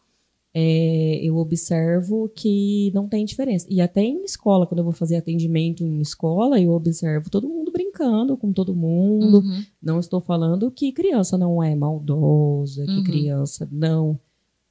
[0.53, 3.67] é, eu observo que não tem diferença.
[3.69, 7.71] E até em escola, quando eu vou fazer atendimento em escola, eu observo todo mundo
[7.71, 9.39] brincando com todo mundo.
[9.39, 9.63] Uhum.
[9.81, 13.03] Não estou falando que criança não é maldosa, que Uhum.
[13.03, 14.19] criança não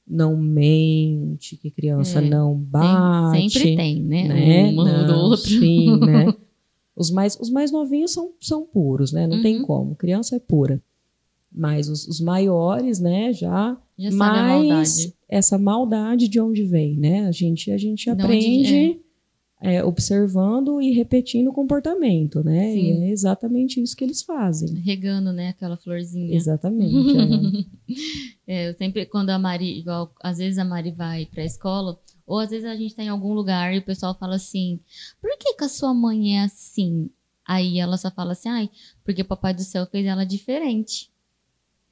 [0.09, 4.23] não mente, que criança É, não Tem- bate, sempre tem, né?
[4.29, 4.71] né?
[4.71, 5.37] Um ou do outro.
[5.49, 6.33] Sim, né?
[6.95, 9.27] Os mais, os mais novinhos são, são puros, né?
[9.27, 9.65] Não tem Uhum.
[9.65, 9.95] como.
[9.95, 10.81] Criança é pura.
[11.51, 15.13] Mas os, os maiores, né, já, Já mais.
[15.29, 17.27] Essa maldade de onde vem, né?
[17.27, 18.99] A gente, a gente aprende
[19.59, 22.71] é, observando e repetindo o comportamento, né?
[22.73, 22.79] Sim.
[22.79, 24.75] E é exatamente isso que eles fazem.
[24.75, 25.49] Regando, né?
[25.49, 26.35] Aquela florzinha.
[26.35, 26.95] Exatamente.
[26.95, 27.77] é.
[28.49, 32.39] É, eu sempre, quando a Mari, igual, às vezes a Mari vai pra escola, ou
[32.39, 34.79] às vezes a gente tá em algum lugar e o pessoal fala assim,
[35.21, 37.09] por que que a sua mãe é assim?
[37.45, 38.69] Aí ela só fala assim, ai,
[39.03, 41.11] porque o papai do céu fez ela diferente.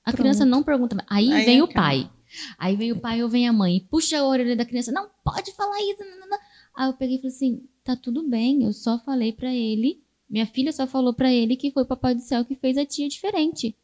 [0.05, 0.21] A Pronto.
[0.21, 1.81] criança não pergunta, aí, Aí vem o acaba.
[1.87, 2.09] pai.
[2.57, 5.09] Aí vem o pai ou vem a mãe, e puxa a orelha da criança, não
[5.23, 6.03] pode falar isso.
[6.03, 6.37] Não, não.
[6.75, 10.45] Aí eu peguei e falei assim, tá tudo bem, eu só falei pra ele, minha
[10.45, 13.07] filha só falou pra ele que foi o papai do céu que fez a tia
[13.07, 13.75] diferente.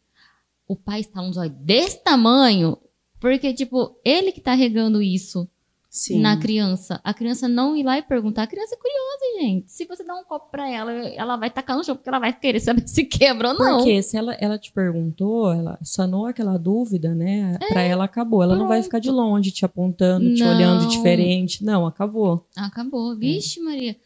[0.68, 2.78] O pai está um zóio desse tamanho,
[3.20, 5.48] Porque, tipo, ele que tá regando isso
[5.94, 6.22] Sim.
[6.22, 7.02] na criança.
[7.04, 8.44] A criança não ir lá e perguntar.
[8.44, 9.70] A criança é curiosa, gente.
[9.70, 12.32] Se você dá um copo pra ela, ela vai tacar no chão, porque ela vai
[12.32, 13.78] querer saber se quebra ou não.
[13.80, 17.58] Porque se ela, ela te perguntou, ela sanou aquela dúvida, né?
[17.62, 18.42] É, pra ela acabou.
[18.42, 18.86] Ela não vai pronto.
[18.86, 20.56] ficar de longe te apontando, te Não.
[20.56, 21.62] olhando diferente.
[21.64, 22.48] Não, acabou.
[22.56, 23.14] Acabou.
[23.18, 23.98] Vixe, Maria.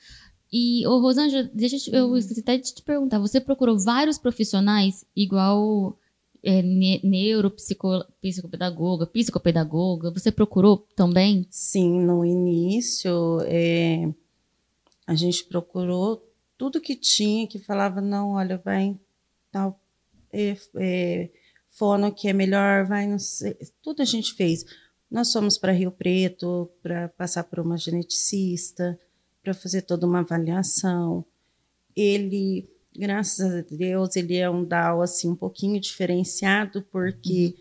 [0.52, 3.20] E, ô, Rosângela, deixa eu, te- eu esqueci até de te perguntar.
[3.20, 5.96] Você procurou vários profissionais, igual
[6.46, 10.12] é, ne, neuro, psico- psicopedagoga, psicopedagoga?
[10.12, 11.48] Você procurou também?
[11.50, 14.08] Sim, no início é,
[15.08, 16.24] a gente procurou
[16.58, 19.00] tudo que tinha que falava, não, olha, vai em
[19.52, 19.80] tal
[20.32, 21.30] é, é,
[21.72, 23.58] fono que é melhor, vai não sei.
[23.82, 24.66] Tudo a gente fez.
[25.10, 29.00] Nós fomos para Rio Preto para passar por uma geneticista,
[29.44, 31.26] para fazer toda uma avaliação.
[31.96, 37.56] Ele, graças a Deus, ele é um DAO assim um pouquinho diferenciado porque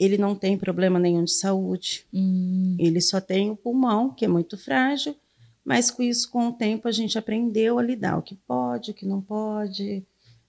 [0.00, 2.06] ele não tem problema nenhum de saúde.
[2.12, 5.14] Hum, Ele só tem o pulmão, que é muito frágil,
[5.62, 8.16] mas com isso, com o tempo, a gente aprendeu a lidar.
[8.16, 10.02] O que pode, o que não pode.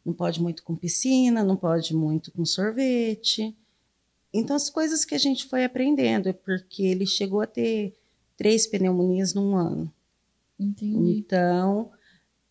[0.05, 3.55] Não pode muito com piscina, não pode muito com sorvete.
[4.33, 7.93] Então, as coisas que a gente foi aprendendo, é porque ele chegou a ter
[8.37, 9.93] três pneumonias num ano.
[10.57, 11.19] entendi.
[11.19, 11.91] Então,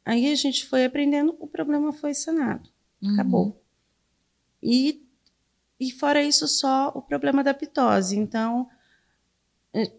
[0.05, 2.69] aí a gente foi aprendendo, o problema foi sanado
[3.03, 3.15] Uhum.
[3.15, 3.63] acabou.
[4.63, 5.03] E,
[5.79, 8.17] e fora isso, só o problema da pitose.
[8.17, 8.69] Então,
[9.73, 9.91] eh,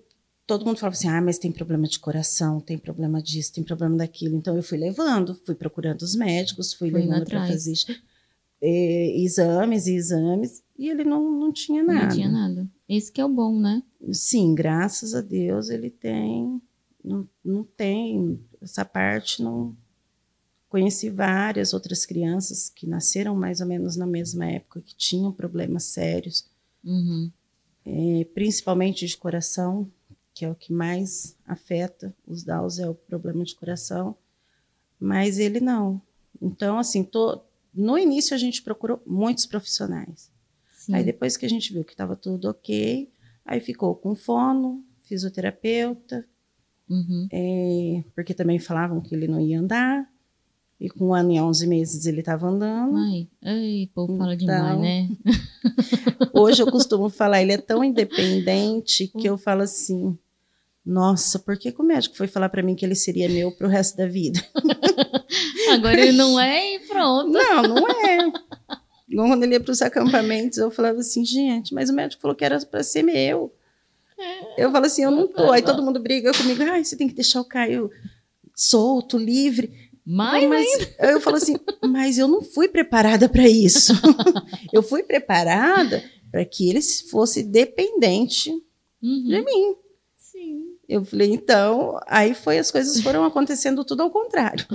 [0.46, 3.98] todo mundo falava assim: ah, mas tem problema de coração, tem problema disso, tem problema
[3.98, 4.36] daquilo.
[4.36, 7.74] Então, eu fui levando, fui procurando os médicos, fui indo levando para fazer
[8.62, 12.02] eh, exames e exames, e ele não, não tinha nada.
[12.06, 12.70] Não tinha nada.
[12.88, 13.82] Esse que é o bom, né?
[14.12, 16.62] Sim, graças a Deus ele tem.
[17.04, 19.76] Não, não tem essa parte, não.
[20.72, 25.84] Conheci várias outras crianças que nasceram mais ou menos na mesma época, que tinham problemas
[25.84, 26.48] sérios,
[26.82, 27.30] Uhum.
[27.86, 29.92] eh, principalmente de coração,
[30.34, 34.16] que é o que mais afeta os DAOs, é o problema de coração,
[34.98, 36.02] mas ele não.
[36.42, 37.42] Então, assim, tô-
[37.74, 40.32] no início a gente procurou muitos profissionais.
[40.74, 40.96] Sim.
[40.96, 43.12] Aí depois que a gente viu que estava tudo ok,
[43.46, 46.26] aí ficou com fono, fisioterapeuta,
[46.90, 47.28] Uhum.
[47.30, 50.10] eh, porque também falavam que ele não ia andar.
[50.82, 52.98] E com um ano e 11 meses ele estava andando.
[52.98, 55.10] Ai, ai, o povo fala Então, demais, né?
[56.34, 60.18] Hoje eu costumo falar, ele é tão independente que eu falo assim:
[60.84, 63.68] nossa, por que, que o médico foi falar para mim que ele seria meu pro
[63.68, 64.44] resto da vida?
[65.72, 67.30] Agora ele não é e pronto.
[67.30, 68.32] Não, não é.
[69.16, 72.44] Quando ele ia para os acampamentos, eu falava assim, gente, mas o médico falou que
[72.44, 73.54] era para ser meu.
[74.58, 75.52] Eu falo assim, eu não tô.
[75.52, 77.92] Aí todo mundo briga comigo, ai, você tem que deixar o Caio
[78.56, 79.91] solto, livre.
[80.06, 80.68] Mas, mas
[81.00, 81.56] eu falo assim,
[81.88, 83.94] mas eu não fui preparada para isso.
[84.74, 88.52] eu fui preparada para que ele fosse dependente
[89.02, 89.24] Uhum.
[89.24, 89.76] de mim.
[90.16, 90.76] Sim.
[90.88, 94.66] Eu falei, então, aí foi, as coisas foram acontecendo tudo ao contrário.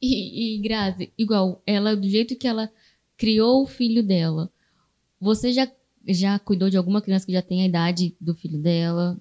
[0.00, 2.70] E, e Grazi, igual, ela, do jeito que ela
[3.16, 4.50] criou o filho dela,
[5.20, 5.70] você já,
[6.06, 9.18] já cuidou de alguma criança que já tem a idade do filho dela?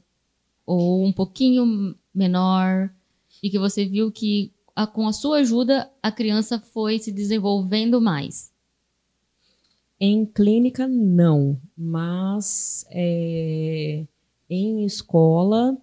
[0.66, 2.94] Ou um pouquinho menor?
[3.42, 8.02] E que você viu que a- com a sua ajuda a criança foi se desenvolvendo
[8.02, 8.52] mais?
[10.00, 11.58] Em clínica, não.
[11.78, 14.06] Mas é,
[14.50, 15.78] em escola,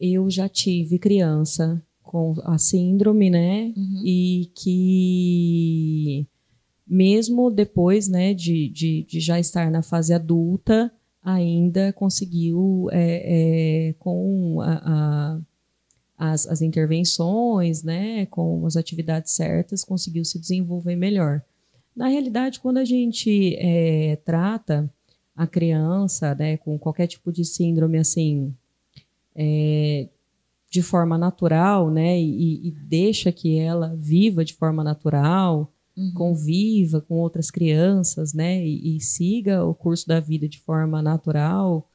[0.00, 3.72] eu já tive criança com a síndrome, né?
[3.76, 4.02] Uhum.
[4.04, 6.26] E que,
[6.86, 10.90] mesmo depois, né, de, de, de já estar na fase adulta,
[11.22, 15.40] ainda conseguiu, é, é, com a- a-
[16.18, 21.42] as, as intervenções, né, com as atividades certas, conseguiu se desenvolver melhor.
[21.94, 24.90] Na realidade, quando a gente é, trata
[25.36, 28.52] a criança né, com qualquer tipo de síndrome assim,
[29.34, 30.08] é,
[30.68, 36.12] de forma natural, né, e, e deixa que ela viva de forma natural, Uhum.
[36.14, 41.90] conviva com outras crianças, né, e, e siga o curso da vida de forma natural,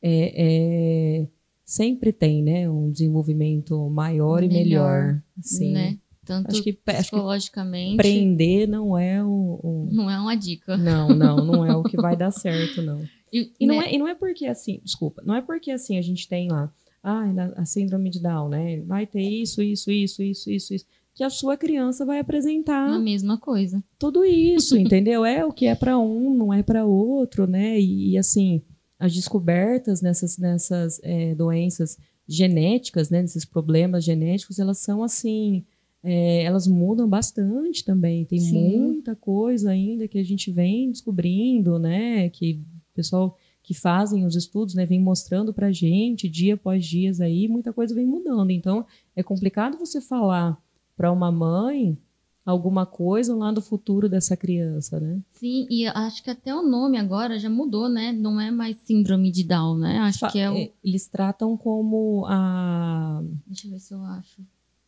[0.00, 1.28] é, é,
[1.66, 4.62] sempre tem, né, um desenvolvimento maior e Melhor,
[5.02, 5.22] melhor.
[5.42, 5.72] Sim.
[5.72, 5.98] Né?
[6.24, 9.28] Tanto Acho que, acho que psicologicamente, prender não é o,
[9.62, 10.76] o- não é uma dica.
[10.76, 13.02] Não, não, não é o que vai dar certo, não.
[13.32, 15.98] E, E não, né, é, e não é porque assim, desculpa, não é porque assim
[15.98, 17.24] a gente tem lá, ah,
[17.56, 18.80] a síndrome de Down, né?
[18.82, 22.98] Vai ter isso, isso, isso, isso, isso, isso, que a sua criança vai apresentar a
[23.00, 23.82] mesma coisa.
[23.98, 25.24] tudo isso, entendeu?
[25.24, 27.78] É o que é para um, não é para outro, né?
[27.80, 28.62] E, e, assim,
[28.98, 33.22] as descobertas nessas, nessas é, doenças genéticas, né?
[33.22, 35.64] Nesses problemas genéticos, elas são assim,
[36.02, 38.24] é, elas mudam bastante também.
[38.24, 38.78] Tem Sim.
[38.78, 42.28] muita coisa ainda que a gente vem descobrindo, né?
[42.30, 42.62] Que
[42.94, 47.72] pessoal que fazem os estudos, né, vem mostrando para gente dia após dias aí, muita
[47.72, 48.52] coisa vem mudando.
[48.52, 50.56] Então, é complicado você falar
[50.96, 51.98] para uma mãe
[52.46, 55.20] alguma coisa lá do futuro dessa criança, né?
[55.34, 58.12] Sim, e acho que até o nome agora já mudou, né?
[58.12, 59.98] Não é mais síndrome de Down, né?
[59.98, 60.56] Acho Fa que é o...
[60.56, 63.20] É, eles tratam como a...
[63.44, 64.40] Deixa eu ver se eu acho.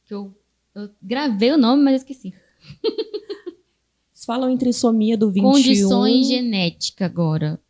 [0.06, 0.32] Que eu,
[0.72, 2.32] eu gravei o nome, mas esqueci.
[4.18, 5.50] Eles falam em trissomia do 21.
[5.50, 7.60] Condições genética agora.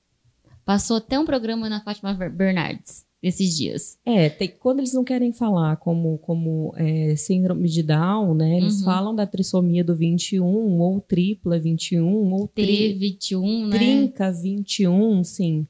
[0.64, 3.98] Passou até um programa na Fátima Bernardes esses dias.
[4.04, 8.59] É, tem, quando eles não querem falar como, como é, síndrome de Down, né?
[8.59, 8.85] Eles uhum.
[8.85, 13.78] falam da trissomia do 21, ou tripla 21, ou tri, T21, né?
[13.78, 15.66] Trinca 21, sim.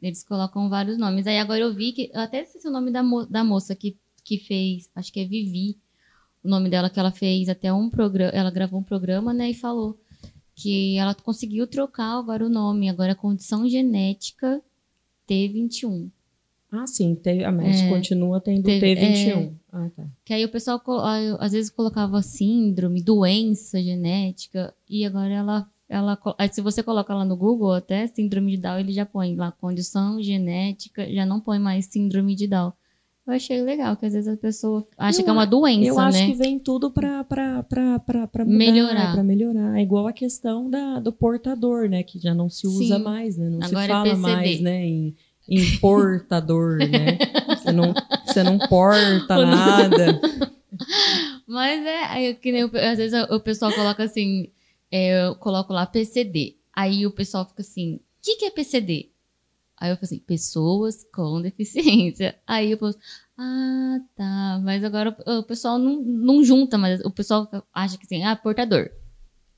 [0.00, 1.26] Eles colocam vários nomes.
[1.26, 2.10] Aí agora eu vi que.
[2.12, 5.26] Eu até esqueci o nome da, mo da moça que, que fez, acho que é
[5.26, 5.76] Vivi,
[6.42, 8.32] o nome dela, que ela fez até um programa.
[8.32, 9.50] Ela gravou um programa, né?
[9.50, 10.00] E falou
[10.54, 14.62] que ela conseguiu trocar agora o nome, agora é condição genética
[15.28, 16.10] T21.
[16.72, 19.28] Ah, sim, tem, ah, mas é, continua tendo teve, T21.
[19.28, 20.04] É, ah, tá.
[20.24, 20.80] Que aí o pessoal
[21.38, 26.18] às vezes colocava síndrome, doença genética, e agora ela, ela.
[26.52, 30.22] Se você coloca lá no Google, até síndrome de Down, ele já põe lá condição
[30.22, 32.72] genética, já não põe mais síndrome de Down.
[33.26, 35.94] Eu achei legal, que às vezes a pessoa acha eu, que é uma doença, eu
[35.94, 36.00] né?
[36.00, 37.24] Eu acho que vem tudo para
[38.46, 39.12] melhorar.
[39.12, 39.78] Para melhorar.
[39.78, 42.02] É igual a questão da, do portador, né?
[42.02, 43.02] Que já não se usa Sim.
[43.02, 43.48] mais, né?
[43.48, 44.84] Não Agora se é fala é mais, né?
[44.86, 45.14] Em,
[45.50, 47.18] em portador, né?
[47.48, 47.92] Você não,
[48.24, 50.20] você não porta nada.
[51.46, 54.52] Mas é, que nem, às vezes o pessoal coloca assim,
[54.90, 56.56] é, eu coloco lá PCD.
[56.72, 59.10] Aí o pessoal fica assim, o que, que é PCD?
[59.76, 62.38] Aí eu falei assim, pessoas com deficiência.
[62.46, 62.94] Aí eu falei,
[63.36, 64.60] ah, tá.
[64.62, 68.90] Mas agora o pessoal não, não junta, mas o pessoal acha que assim, ah, portador.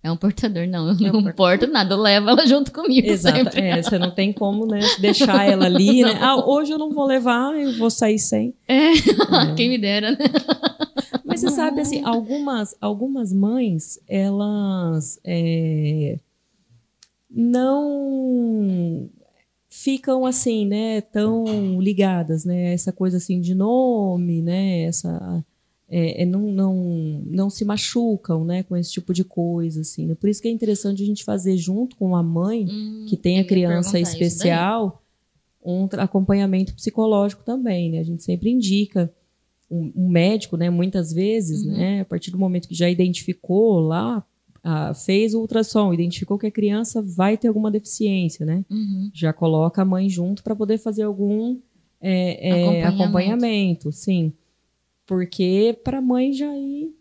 [0.04, 3.08] É um portador, não, eu é não um porto nada, eu levo ela junto comigo.
[3.08, 3.60] Exato, sempre.
[3.60, 6.18] É, você não tem como, né, deixar ela ali, né?
[6.20, 8.52] Ah, hoje eu não vou levar, eu vou sair sem.
[8.66, 8.92] É, é.
[9.56, 10.18] quem me dera, né?
[11.24, 16.18] Mas você sabe, assim, algumas, algumas mães, elas é,
[17.30, 19.08] não
[19.70, 25.44] ficam assim, né, tão ligadas, né, essa coisa assim de nome, né, essa
[25.94, 30.06] é, é, não, não, não se machucam, né, com esse tipo de coisa, assim.
[30.06, 30.14] Né?
[30.14, 33.38] Por isso que é interessante a gente fazer junto com a mãe hum, que tem
[33.38, 35.02] a criança especial
[35.62, 38.00] um acompanhamento psicológico também, né?
[38.00, 39.12] A gente sempre indica
[39.70, 41.72] um, um médico, né, muitas vezes, uhum.
[41.72, 44.24] né, a partir do momento que já identificou lá
[44.64, 48.64] ah, fez o ultrassom, identificou que a criança vai ter alguma deficiência, né?
[48.70, 49.10] Uhum.
[49.12, 51.58] Já coloca a mãe junto para poder fazer algum
[52.00, 53.02] é, é, acompanhamento.
[53.02, 53.92] acompanhamento.
[53.92, 54.32] sim.
[55.12, 56.96] Porque para a mãe já ir,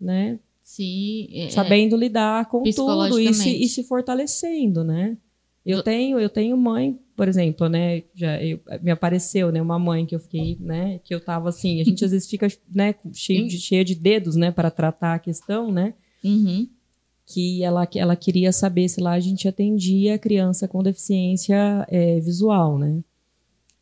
[0.00, 0.38] né?
[0.62, 5.16] Sim, é, sabendo lidar com tudo e se, e se fortalecendo, né?
[5.64, 8.04] Eu tenho, eu tenho mãe, por exemplo, né?
[8.14, 9.60] Já eu, me apareceu, né?
[9.60, 11.00] Uma mãe que eu fiquei, né?
[11.02, 11.80] Que eu tava assim.
[11.80, 12.94] A gente às vezes fica, né?
[13.12, 14.52] Cheio de, cheio de dedos, né?
[14.52, 15.94] Para tratar a questão, né?
[16.22, 16.68] Uhum
[17.26, 22.78] que ela, ela queria saber se lá a gente atendia criança com deficiência é, visual,
[22.78, 23.02] né?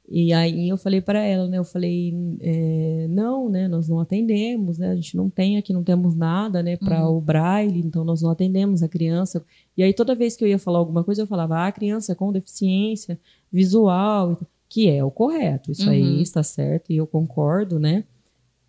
[0.08, 1.58] E aí eu falei para ela, né?
[1.58, 3.66] Eu falei, é, não, né?
[3.68, 4.90] Nós não atendemos, né?
[4.90, 6.76] A gente não tem aqui, não temos nada, né?
[6.76, 7.16] Para uhum.
[7.16, 9.42] o braille, então nós não atendemos a criança.
[9.76, 12.30] E aí toda vez que eu ia falar alguma coisa, eu falava, ah, criança com
[12.32, 13.18] deficiência
[13.50, 14.38] visual,
[14.68, 15.72] que é o correto.
[15.72, 15.92] Isso uhum.
[15.92, 18.04] aí está certo e eu concordo, né?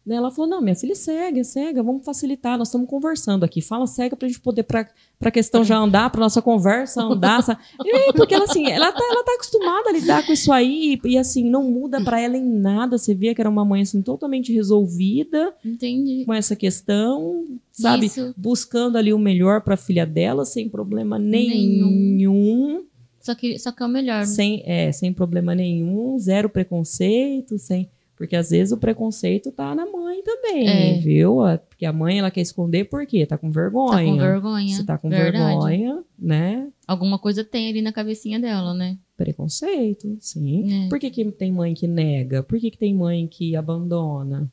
[0.05, 3.43] Né, ela falou: não, minha filha é cega, é cega, vamos facilitar, nós estamos conversando
[3.43, 3.59] aqui.
[3.59, 4.87] Fala cega para a gente poder, para
[5.19, 7.59] a questão já andar, para nossa conversa andar.
[7.83, 11.09] e, porque ela, assim, ela tá, ela tá acostumada a lidar com isso aí, e,
[11.13, 12.99] e assim, não muda para ela em nada.
[12.99, 16.23] Você via que era uma mãe assim, totalmente resolvida Entendi.
[16.23, 18.05] com essa questão, sabe?
[18.05, 18.31] Isso.
[18.37, 21.89] Buscando ali o melhor para a filha dela, sem problema nenhum.
[21.89, 22.85] nenhum.
[23.19, 24.19] Só que, só que é o melhor.
[24.19, 24.25] Né?
[24.27, 29.85] Sem, é, sem problema nenhum, zero preconceito, sem porque às vezes o preconceito tá na
[29.85, 30.93] mãe também, é.
[30.99, 31.37] viu?
[31.67, 33.25] Porque a mãe ela quer esconder por quê?
[33.25, 33.97] Tá com vergonha.
[33.97, 34.75] Tá com vergonha.
[34.75, 35.47] Se tá com Verdade.
[35.47, 36.67] vergonha, né?
[36.87, 38.97] Alguma coisa tem ali na cabecinha dela, né?
[39.17, 40.85] Preconceito, sim.
[40.85, 40.89] É.
[40.89, 42.41] Por que, que tem mãe que nega?
[42.41, 44.49] Por que, que tem mãe que abandona?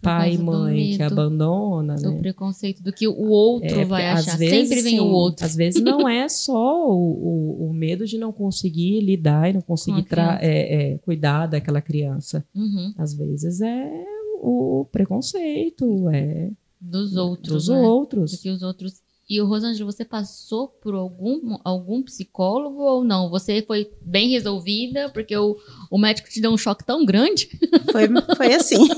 [0.00, 2.18] Pai e mãe que abandona, do né?
[2.20, 4.38] preconceito do que o outro é, vai achar.
[4.38, 5.44] Vezes, Sempre vem sim, o outro.
[5.44, 9.60] Às vezes não é só o, o, o, medo de não conseguir lidar e não
[9.60, 10.06] conseguir
[10.40, 12.46] é, é, cuidar daquela criança.
[12.54, 12.94] Uhum.
[12.96, 14.04] Às vezes é
[14.40, 17.80] o preconceito, é dos outros, dos né?
[17.80, 18.30] outros.
[18.32, 23.28] Do que os outros e o Rosângela, você passou por algum, algum psicólogo ou não?
[23.28, 25.56] Você foi bem resolvida porque o,
[25.90, 27.50] o médico te deu um choque tão grande?
[27.92, 28.82] Foi, foi assim.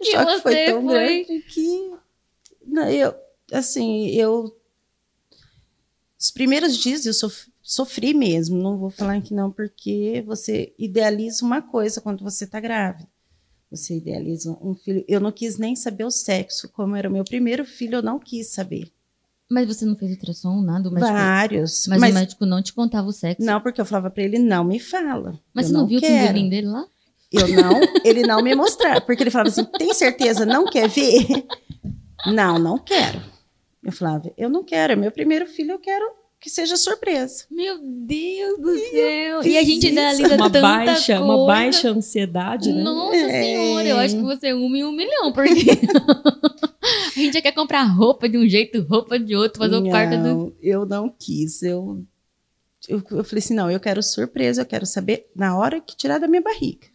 [0.00, 1.24] o choque foi tão foi...
[1.24, 1.96] grande que
[2.66, 3.14] não, eu,
[3.52, 4.54] assim, eu
[6.18, 11.44] os primeiros dias eu sof, sofri mesmo, não vou falar que não, porque você idealiza
[11.44, 13.08] uma coisa quando você está grávida.
[13.70, 15.04] Você idealiza um filho.
[15.08, 18.18] Eu não quis nem saber o sexo, como era o meu primeiro filho, eu não
[18.18, 18.92] quis saber.
[19.48, 20.88] Mas você não fez ultrassom, nada?
[20.88, 21.12] O médico...
[21.12, 21.86] Vários.
[21.86, 23.44] Mas, o médico não te contava o sexo?
[23.44, 25.38] Não, porque eu falava para ele, não me fala.
[25.54, 26.14] Mas você não, não viu quero.
[26.14, 26.84] o pinguelinho dele lá?
[27.32, 31.26] Eu não, ele não me mostrava, porque ele falava assim, tem certeza, não quer ver?
[32.26, 33.20] Não, não quero.
[33.82, 36.04] Eu falava, eu não quero, é meu primeiro filho, eu quero
[36.40, 37.44] que seja surpresa.
[37.50, 39.42] Meu Deus do céu!
[39.42, 39.86] fiz E a gente isso.
[39.88, 41.46] idealiza Uma tanta baixa, uma coisa.
[41.46, 42.82] baixa ansiedade, né?
[42.82, 43.42] Nossa É.
[43.42, 45.50] senhora, eu acho que você é uma em um milhão, porque
[47.16, 50.10] a gente já quer comprar roupa de um jeito, roupa de outro, fazer o quarto
[50.16, 50.22] do.
[50.22, 52.04] Não, eu não quis, eu,
[52.88, 56.18] eu, eu falei assim, não, eu quero surpresa, eu quero saber na hora que tirar
[56.18, 56.86] da minha barriga.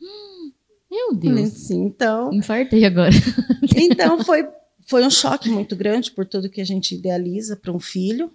[0.90, 1.54] Meu Falei Deus.
[1.56, 3.12] assim, então, Infartei agora.
[3.76, 4.48] então foi,
[4.88, 8.32] foi um choque muito grande por tudo que a gente idealiza para um filho.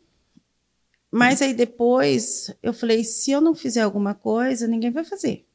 [1.16, 5.46] Mas aí depois eu falei, se eu não fizer alguma coisa, ninguém vai fazer.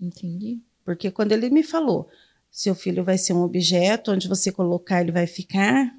[0.00, 0.60] Entendi.
[0.84, 2.08] Porque quando ele me falou,
[2.50, 5.96] seu filho vai ser um objeto, onde você colocar ele vai ficar.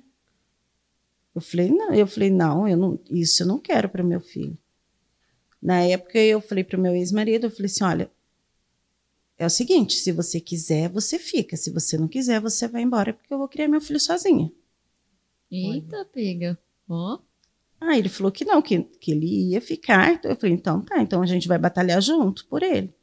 [1.33, 4.57] Eu falei, não, eu falei, não, eu não isso eu não quero para meu filho.
[5.61, 8.11] Na época eu falei para o meu ex-marido, eu falei assim, olha,
[9.37, 11.55] é o seguinte, se você quiser, você fica.
[11.55, 14.51] Se você não quiser, você vai embora, porque eu vou criar meu filho sozinha.
[15.49, 16.59] Eita, pega.
[16.89, 17.19] Ó.
[17.81, 20.13] Aí ele falou que não, que, que ele ia ficar.
[20.13, 22.93] Então eu falei, então tá, então a gente vai batalhar junto por ele.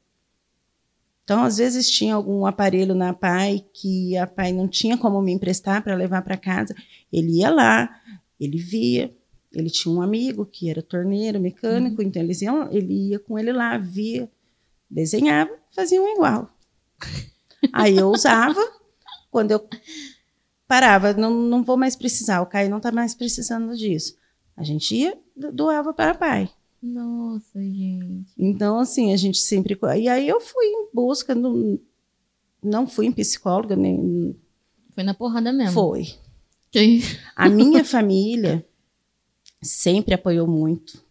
[1.26, 5.32] Então, às vezes tinha algum aparelho na pai que a pai não tinha como me
[5.32, 6.72] emprestar para levar para casa.
[7.12, 8.00] Ele ia lá,
[8.38, 9.12] ele via.
[9.52, 13.52] Ele tinha um amigo que era torneiro, mecânico, então eles iam, ele ia com ele
[13.52, 14.30] lá, via,
[14.88, 16.48] desenhava, faziam igual.
[17.72, 18.60] Aí eu usava,
[19.28, 19.68] quando eu
[20.68, 24.16] parava, não, não vou mais precisar, o Caio não está mais precisando disso.
[24.56, 26.50] A gente ia, do- doava para o pai.
[26.82, 28.32] Nossa, gente.
[28.38, 29.78] Então, assim, a gente sempre.
[29.98, 31.78] E aí eu fui em busca, não,
[32.62, 34.34] não fui em psicóloga, nem.
[34.94, 35.72] Foi na porrada mesmo.
[35.72, 36.04] Foi.
[36.70, 37.00] Que-
[37.34, 38.64] A minha família
[39.62, 41.04] sempre apoiou muito.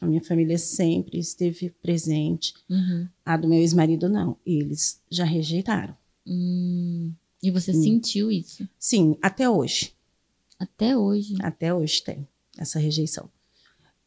[0.00, 2.54] A minha família sempre esteve presente.
[2.68, 3.08] Uhum.
[3.24, 4.36] A do meu ex-marido, não.
[4.46, 5.96] Eles já rejeitaram.
[6.26, 7.12] Hum.
[7.42, 7.82] E você Hum.
[7.82, 8.68] sentiu isso?
[8.78, 9.92] Sim, até hoje.
[10.58, 11.34] Até hoje.
[11.40, 12.26] Até hoje tem
[12.58, 13.28] essa rejeição.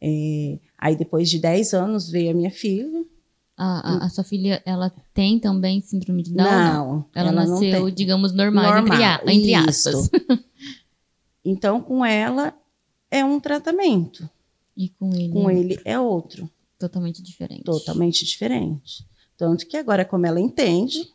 [0.02, 3.06] É, aí, depois de 10 anos, veio a minha filha.
[3.56, 6.45] A, a- a sua filha, ela tem também síndrome de Down?
[6.45, 6.86] não?
[6.95, 7.93] Não, Ela, não nasceu, tem.
[7.93, 9.89] digamos, normal, entre, Normal, entre isso.
[9.89, 10.10] aspas.
[11.43, 12.54] Então, com ela
[13.10, 14.30] é um tratamento.
[14.78, 16.49] E com ele, Com ele é outro.
[16.78, 17.64] totalmente diferente.
[17.64, 19.06] totalmente diferente.
[19.38, 21.12] Tanto que agora, como ela entende,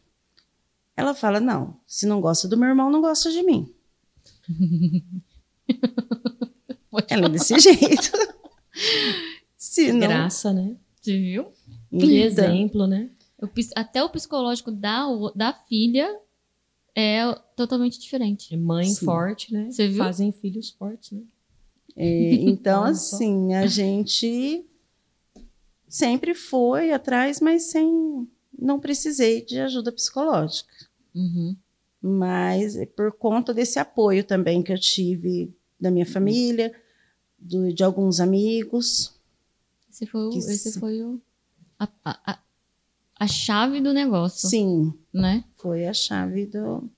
[0.97, 3.73] ela fala: não, se não gosta do meu irmão, não gosta de mim.
[7.09, 8.13] Ela é desse jeito.
[9.57, 10.77] se não, Graça, né?
[11.01, 11.45] Você viu?
[11.91, 13.11] Que então, exemplo, né?
[13.41, 16.19] O até o psicológico da, da filha
[16.95, 17.23] é
[17.55, 18.55] totalmente diferente.
[18.55, 19.05] É Mãe Sim.
[19.05, 19.71] forte, né?
[19.71, 19.99] Você viu?
[19.99, 21.23] Fazem filhos fortes, né?
[21.97, 24.65] é, então, assim, a gente
[25.89, 28.29] sempre foi atrás, mas sem.
[28.59, 30.75] Não precisei de ajuda psicológica.
[31.15, 31.57] Uhum.
[32.03, 36.75] mas é por conta desse apoio também que eu tive da minha família,
[37.39, 39.15] do- de alguns amigos.
[39.91, 41.21] Esse foi, o, Que esse foi o,
[41.79, 42.39] a, a,
[43.19, 45.45] a- chave do negócio, Sim, né?
[45.57, 46.89] foi a chave do.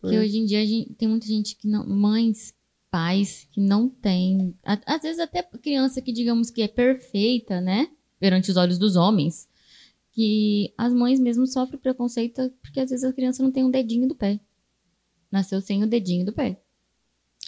[0.00, 1.86] Porque hoje em dia a gente- tem muita gente que não.
[1.86, 2.54] Mães,
[2.90, 4.54] pais que não têm.
[4.64, 7.90] Às vezes até criança que digamos que é perfeita, né?
[8.18, 9.48] Perante os olhos dos homens.
[10.12, 14.08] Que as mães mesmo sofrem preconceito porque às vezes a criança não tem um dedinho
[14.08, 14.40] do pé.
[15.30, 16.58] Nasceu sem o dedinho do pé.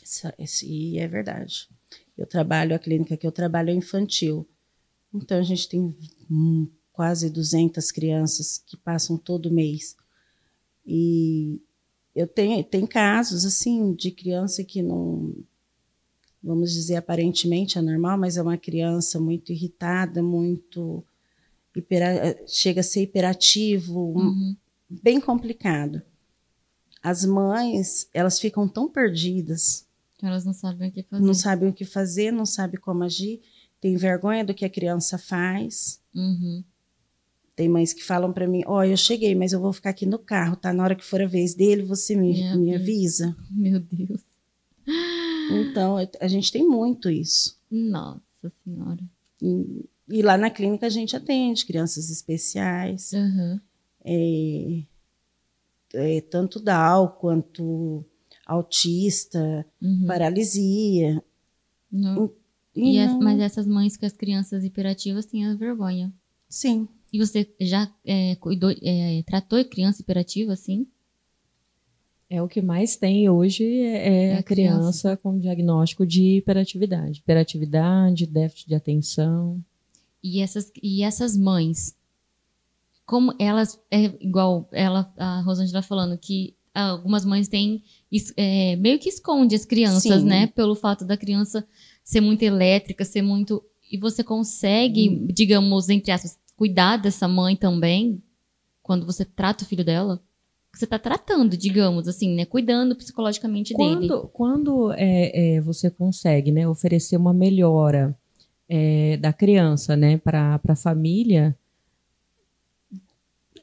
[0.02, 1.68] Isso, isso- e é verdade.
[2.18, 4.46] Eu trabalho, a clínica que eu trabalho é infantil.
[5.14, 5.96] Então a gente tem
[6.30, 9.96] hum, quase 200 crianças que passam todo mês.
[10.86, 11.60] E
[12.14, 15.32] eu tenho tem casos assim de criança que não
[16.42, 21.04] vamos dizer aparentemente é normal, mas é uma criança muito irritada, muito
[21.74, 24.56] hipera- chega a ser hiperativo, Uhum.
[24.88, 26.02] bem complicado.
[27.02, 29.86] As mães, elas ficam tão perdidas
[30.22, 31.24] Elas não sabem o que fazer.
[31.24, 33.40] não sabem o que fazer, não sabem como agir,
[33.80, 36.00] tem vergonha do que a criança faz.
[36.14, 36.64] Uhum.
[37.54, 40.18] Tem mães que falam para mim: Ó, eu cheguei, mas eu vou ficar aqui no
[40.18, 40.72] carro, tá?
[40.72, 43.36] Na hora que for a vez dele, você me, Me me avisa." avisa.
[43.50, 44.22] Meu Deus.
[45.50, 47.58] Então, a gente tem muito isso.
[47.70, 48.20] Nossa
[48.64, 49.02] Senhora.
[49.42, 53.60] E, e lá na clínica a gente atende crianças especiais, Uhum.
[54.04, 54.82] é,
[55.94, 58.04] é, tanto Down quanto
[58.48, 60.06] autista, Uhum.
[60.06, 61.22] paralisia.
[61.92, 62.30] Não.
[62.74, 66.12] E E não- mas essas mães com as crianças hiperativas têm a vergonha.
[66.48, 66.88] Sim.
[67.12, 70.86] E você já é, cuidou, é, tratou criança hiperativa, assim?
[72.30, 77.20] É o que mais tem hoje é, É a a criança com diagnóstico de hiperatividade.
[77.20, 79.62] Hiperatividade, déficit de atenção.
[80.22, 81.96] E essas, e essas mães,
[83.06, 87.82] como elas, é igual ela, a Rosângela falando, que algumas mães têm,
[88.36, 90.28] é, meio que esconde as crianças, Sim.
[90.28, 90.46] né?
[90.48, 91.66] Pelo fato da criança
[92.04, 93.62] ser muito elétrica, ser muito...
[93.90, 95.28] E você consegue, Hum.
[95.32, 98.22] digamos, entre aspas, cuidar dessa mãe também,
[98.82, 100.20] quando você trata o filho dela?
[100.74, 102.44] Você tá tratando, digamos, assim, né?
[102.44, 104.08] Cuidando psicologicamente dele.
[104.08, 108.16] Quando, quando é, é, você consegue né, oferecer uma melhora
[108.68, 111.56] é, da criança né, para a família,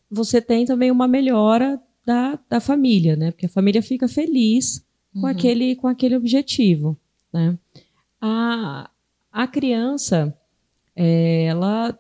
[0.10, 3.32] você tem também uma melhora da, da família, né?
[3.32, 5.26] Porque a família fica feliz com, Uhum.
[5.28, 6.98] aquele, com aquele objetivo.
[7.34, 7.58] Né?
[8.22, 8.90] A,
[9.32, 10.38] a criança,
[10.96, 11.98] é, ela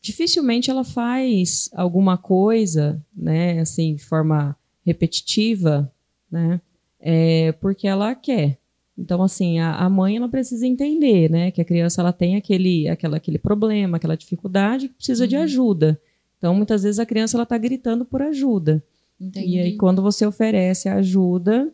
[0.00, 5.90] dificilmente ela faz alguma coisa, né, assim, de forma repetitiva,
[6.30, 6.60] né,
[7.00, 8.58] é, porque ela quer.
[8.98, 12.86] Então, assim, a, a mãe ela precisa entender, né, que a criança ela tem aquele,
[12.88, 15.42] aquela, aquele problema, aquela dificuldade que precisa de Uhum.
[15.42, 16.00] ajuda.
[16.36, 18.84] Então, muitas vezes a criança ela está gritando por ajuda.
[19.20, 19.56] Entendi.
[19.56, 21.72] E aí, quando você oferece ajuda,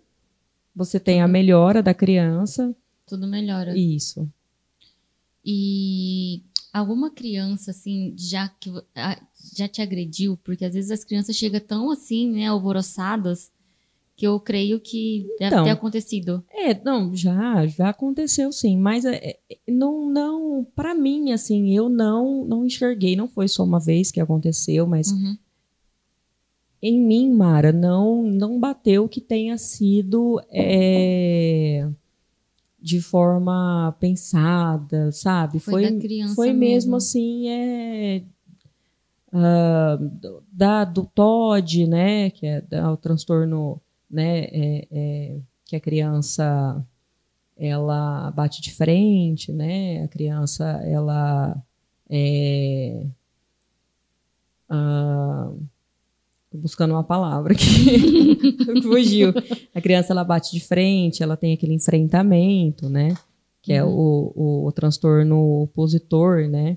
[0.75, 2.75] você tem a melhora da criança.
[3.07, 3.77] Tudo melhora.
[3.77, 4.29] Isso.
[5.45, 8.71] E alguma criança, assim, já que
[9.57, 10.37] já te agrediu?
[10.45, 13.51] Porque às vezes as crianças chegam tão assim, né, alvoroçadas,
[14.17, 15.65] que eu creio que deve Então.
[15.65, 16.45] ter acontecido.
[16.51, 19.17] É, não, já, já aconteceu sim, mas é,
[19.51, 24.11] é, não, não, para mim, assim, eu não, não enxerguei, não foi só uma vez
[24.11, 25.39] que aconteceu, mas Uhum.
[26.83, 31.89] Em mim, Mara, não, não bateu que tenha sido é,
[32.81, 35.59] de forma pensada, sabe?
[35.61, 36.97] Foi da criança foi mesmo, mesmo.
[36.97, 38.23] assim, é,
[39.99, 46.85] do- da, do TOD, né, que é o transtorno, né, é- é, que a criança
[47.57, 51.63] ela bate de frente, né, a criança ela
[52.09, 53.07] é,
[54.69, 55.53] ah,
[56.51, 57.63] tô buscando uma palavra aqui,
[58.83, 59.33] fugiu.
[59.75, 63.15] A criança ela bate de frente, ela tem aquele enfrentamento, né,
[63.63, 63.93] que é Uhum.
[63.93, 66.77] o, o, o transtorno opositor, né,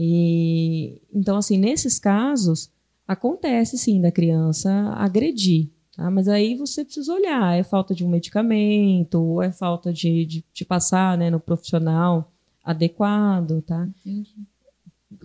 [0.00, 2.70] e então, assim, nesses casos,
[3.06, 6.08] acontece sim da criança agredir, tá?
[6.08, 10.44] Mas aí você precisa olhar, é falta de um medicamento, ou é falta de, de,
[10.54, 12.30] de passar né, no profissional
[12.62, 13.88] adequado, tá?
[14.04, 14.36] Entendi.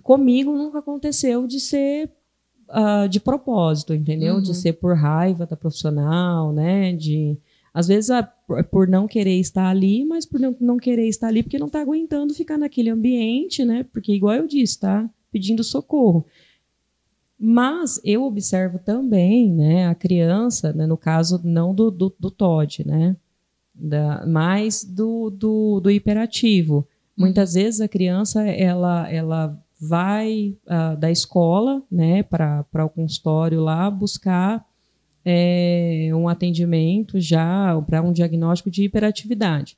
[0.01, 2.09] Comigo nunca aconteceu de ser
[2.73, 4.35] ah, de propósito, entendeu?
[4.35, 4.41] Uhum.
[4.41, 6.91] De ser por raiva da profissional, né?
[6.93, 7.37] De
[7.71, 8.23] às vezes ah,
[8.71, 11.81] por, não querer estar ali, mas por não, não querer estar ali porque não está
[11.81, 13.85] aguentando ficar naquele ambiente, né?
[13.93, 16.25] Porque igual eu disse, tá pedindo socorro.
[17.39, 22.87] Mas eu observo também, né, a criança, né, no caso não do, do, do TOD,
[22.87, 23.17] né,
[23.73, 26.87] da, mas do, do, do hiperativo.
[27.17, 33.89] Muitas vezes a criança ela, ela vai ah, da escola né, para o consultório lá
[33.89, 34.65] buscar
[35.25, 39.77] é, um atendimento já para um diagnóstico de hiperatividade.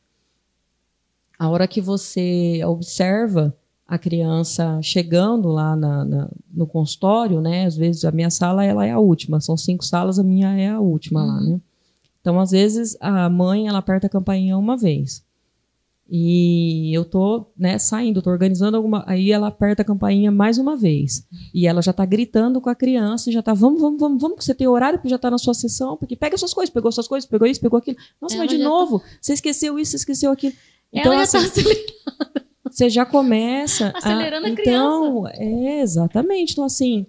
[1.37, 3.55] A hora que você observa
[3.87, 7.65] a criança chegando lá na, na- no consultório, né?
[7.65, 10.69] Às vezes a minha sala ela é a última, são cinco salas, a minha é
[10.69, 11.49] a última lá, Uhum.
[11.53, 11.61] né?
[12.21, 15.23] Então, às vezes, a mãe ela aperta a campainha uma vez.
[16.09, 19.03] E eu tô, né, saindo, tô organizando alguma.
[19.07, 21.25] Aí ela aperta a campainha mais uma vez.
[21.53, 24.37] E ela já tá gritando com a criança, e já tá, vamos, vamos, vamos, vamos,
[24.37, 26.91] que você tem horário, porque já tá na sua sessão, porque pega suas coisas, pegou
[26.91, 27.97] suas coisas, pegou isso, pegou aquilo.
[28.21, 30.53] Nossa, Ela mas de já tá- novo, você esqueceu isso, você esqueceu aquilo.
[30.93, 31.85] Então, Ela já assim, tá acelerando.
[32.69, 37.05] você já começa Acelerando a então, é exatamente então assim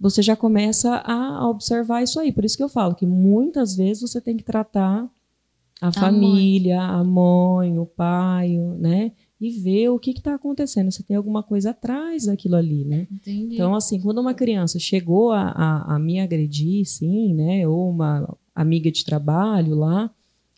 [0.00, 4.02] você já começa a observar isso aí por isso que eu falo que muitas vezes
[4.02, 5.08] você tem que tratar
[5.80, 11.16] a, família a mãe o pai né e ver o que está acontecendo se tem
[11.16, 13.54] alguma coisa atrás daquilo ali né Entendi.
[13.54, 18.36] então assim quando uma criança chegou a, a, a me agredir sim né ou uma
[18.54, 20.10] amiga de trabalho lá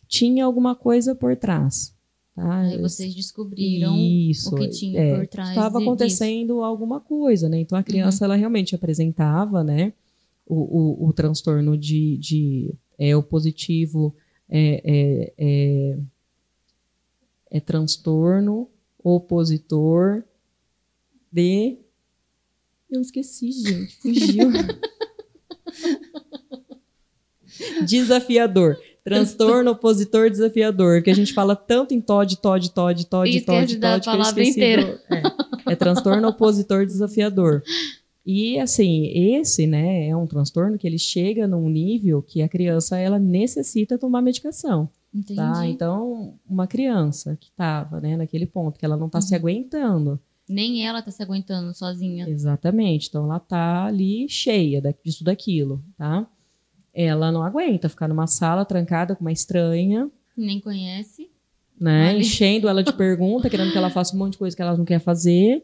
[0.07, 1.93] tinha alguma coisa por trás
[2.37, 2.59] tá?
[2.59, 7.59] Aí vocês descobriram Isso, o que tinha é, por trás Estava acontecendo alguma coisa, né?
[7.59, 8.25] Então a criança Uhum.
[8.31, 9.91] ela realmente apresentava, né?
[10.45, 14.15] O, o, o transtorno de, de é, o positivo
[14.49, 15.97] é, é, é,
[17.51, 18.67] é transtorno
[19.03, 20.23] opositor
[21.31, 21.77] de
[22.89, 24.49] eu esqueci, gente, fugiu.
[27.85, 28.77] Desafiador.
[29.03, 33.99] Transtorno opositor desafiador, que a gente fala tanto em TOD, TOD, TOD, TOD, TOD, da
[33.99, 34.99] TOD, que eu esqueci do-
[35.69, 37.63] é, é transtorno opositor desafiador.
[38.29, 42.97] E assim, esse, né, é um transtorno que ele chega num nível que a criança
[42.97, 45.35] ela necessita tomar medicação, Entendi.
[45.37, 45.65] tá?
[45.65, 49.39] Então, uma criança que estava, né, naquele ponto que ela não está se Uhum.
[49.39, 50.19] aguentando,
[50.49, 52.27] Nem ela tá se aguentando sozinha.
[52.27, 53.07] Exatamente.
[53.07, 56.27] Então ela tá ali cheia disso daquilo, tá?
[56.93, 61.29] Ela não aguenta ficar numa sala trancada com uma estranha, Nem conhece.
[61.79, 62.17] né?
[62.17, 64.83] Enchendo ela de pergunta, querendo que ela faça um monte de coisa que ela não
[64.85, 65.63] quer fazer.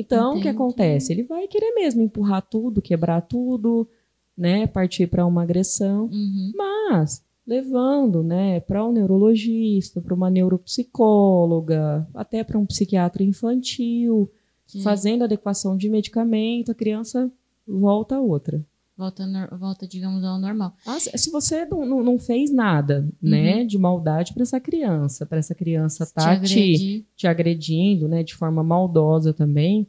[0.00, 0.54] Então, o que Entendi.
[0.56, 1.12] acontece?
[1.12, 3.88] Ele vai querer mesmo empurrar tudo, quebrar tudo,
[4.36, 4.66] né?
[4.66, 6.52] Partir para uma agressão, Uhum.
[6.54, 14.30] mas levando, né, para um neurologista, para uma neuropsicóloga, até para um psiquiatra infantil,
[14.66, 17.32] Que fazendo adequação de medicamento, a criança
[17.66, 18.62] volta a outra.
[18.98, 20.74] Volta, volta, digamos, ao normal.
[20.84, 25.38] Ah, se você não, não, não fez nada, né, de maldade para essa criança, para
[25.38, 27.04] essa criança Te estar te, agredir.
[27.14, 29.86] te agredindo, né, de forma maldosa também, Não.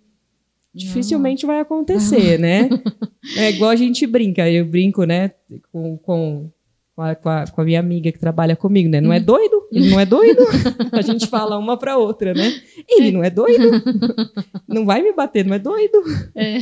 [0.76, 2.70] dificilmente vai acontecer, né?
[3.36, 5.32] É igual a gente brinca, eu brinco, né,
[5.72, 6.50] com, com,
[7.00, 9.00] com, a, com a- com a minha amiga que trabalha comigo, né?
[9.00, 9.64] Não é doido?
[9.72, 10.42] Ele não é doido?
[10.92, 12.52] A gente fala uma para outra, né?
[12.90, 13.72] Ele não é doido?
[14.68, 15.98] Não vai me bater, não é doido?
[16.36, 16.58] É.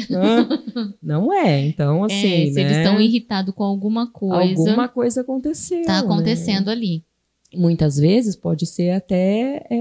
[1.01, 2.61] Não é, então assim, É, se né?
[2.61, 5.83] eles estão irritados com alguma coisa, Alguma coisa aconteceu.
[5.85, 5.99] tá né?
[5.99, 7.03] acontecendo ali.
[7.55, 9.75] Muitas vezes pode ser até é,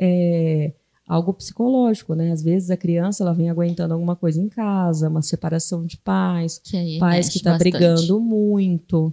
[0.00, 0.72] é,
[1.06, 2.30] algo psicológico, né?
[2.32, 6.58] Às vezes a criança ela vem aguentando alguma coisa em casa, uma separação de pais,
[6.64, 7.70] Que pais que tá bastante.
[7.72, 9.12] brigando muito.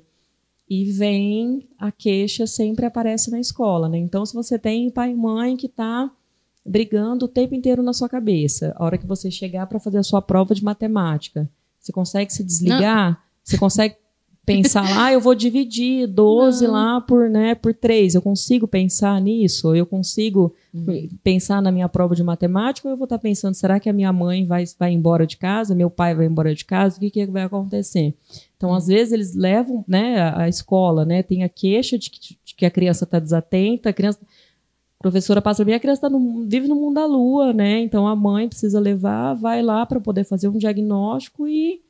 [0.69, 3.97] E vem a queixa sempre aparece na escola, né?
[3.97, 6.09] Então, se você tem pai e mãe que tá
[6.65, 10.03] brigando o tempo inteiro na sua cabeça, a hora que você chegar para fazer a
[10.03, 11.47] sua prova de matemática,
[11.79, 13.23] você consegue se desligar?
[13.43, 13.95] Você consegue
[14.43, 16.73] pensar lá, ah, eu vou dividir 12 Não.
[16.73, 18.13] lá por, né, por 3.
[18.15, 19.73] Eu consigo pensar nisso?
[19.75, 21.09] Eu consigo Uhum.
[21.23, 24.11] pensar na minha prova de matemática ou eu vou estar pensando, será que a minha
[24.13, 27.25] mãe vai, vai embora de casa, meu pai vai embora de casa, o que, que
[27.27, 28.13] vai acontecer?
[28.65, 32.19] Então, às vezes, eles levam né, a, a escola, né, tem a queixa de que,
[32.43, 34.19] de que a criança está desatenta, a criança.
[34.99, 37.79] A professora passa para mim, a criança tá no- vive no mundo da lua, né?
[37.81, 41.81] Então a mãe precisa levar, vai lá para poder fazer um diagnóstico e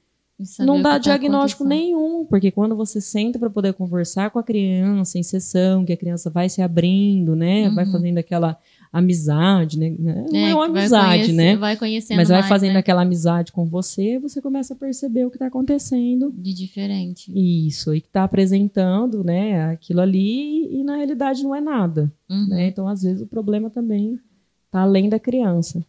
[0.59, 5.17] não dá tá diagnóstico nenhum, porque quando você senta para poder conversar com a criança
[5.17, 7.69] em sessão, que a criança vai se abrindo, né?
[7.69, 7.91] Vai Uhum.
[7.93, 8.57] fazendo aquela
[8.97, 9.95] amizade, né?
[9.99, 11.55] Não é, uma que vai amizade, né?
[11.57, 12.79] Vai conhecendo Mas vai mais, fazendo né?
[12.79, 16.31] aquela amizade com você, você começa a perceber o que está acontecendo.
[16.37, 17.31] de diferente.
[17.35, 22.47] Isso, e que está apresentando, né, aquilo ali, e na realidade não é nada, Uhum.
[22.47, 22.67] né?
[22.67, 24.19] Então, às vezes, o problema também
[24.65, 25.85] está além da criança.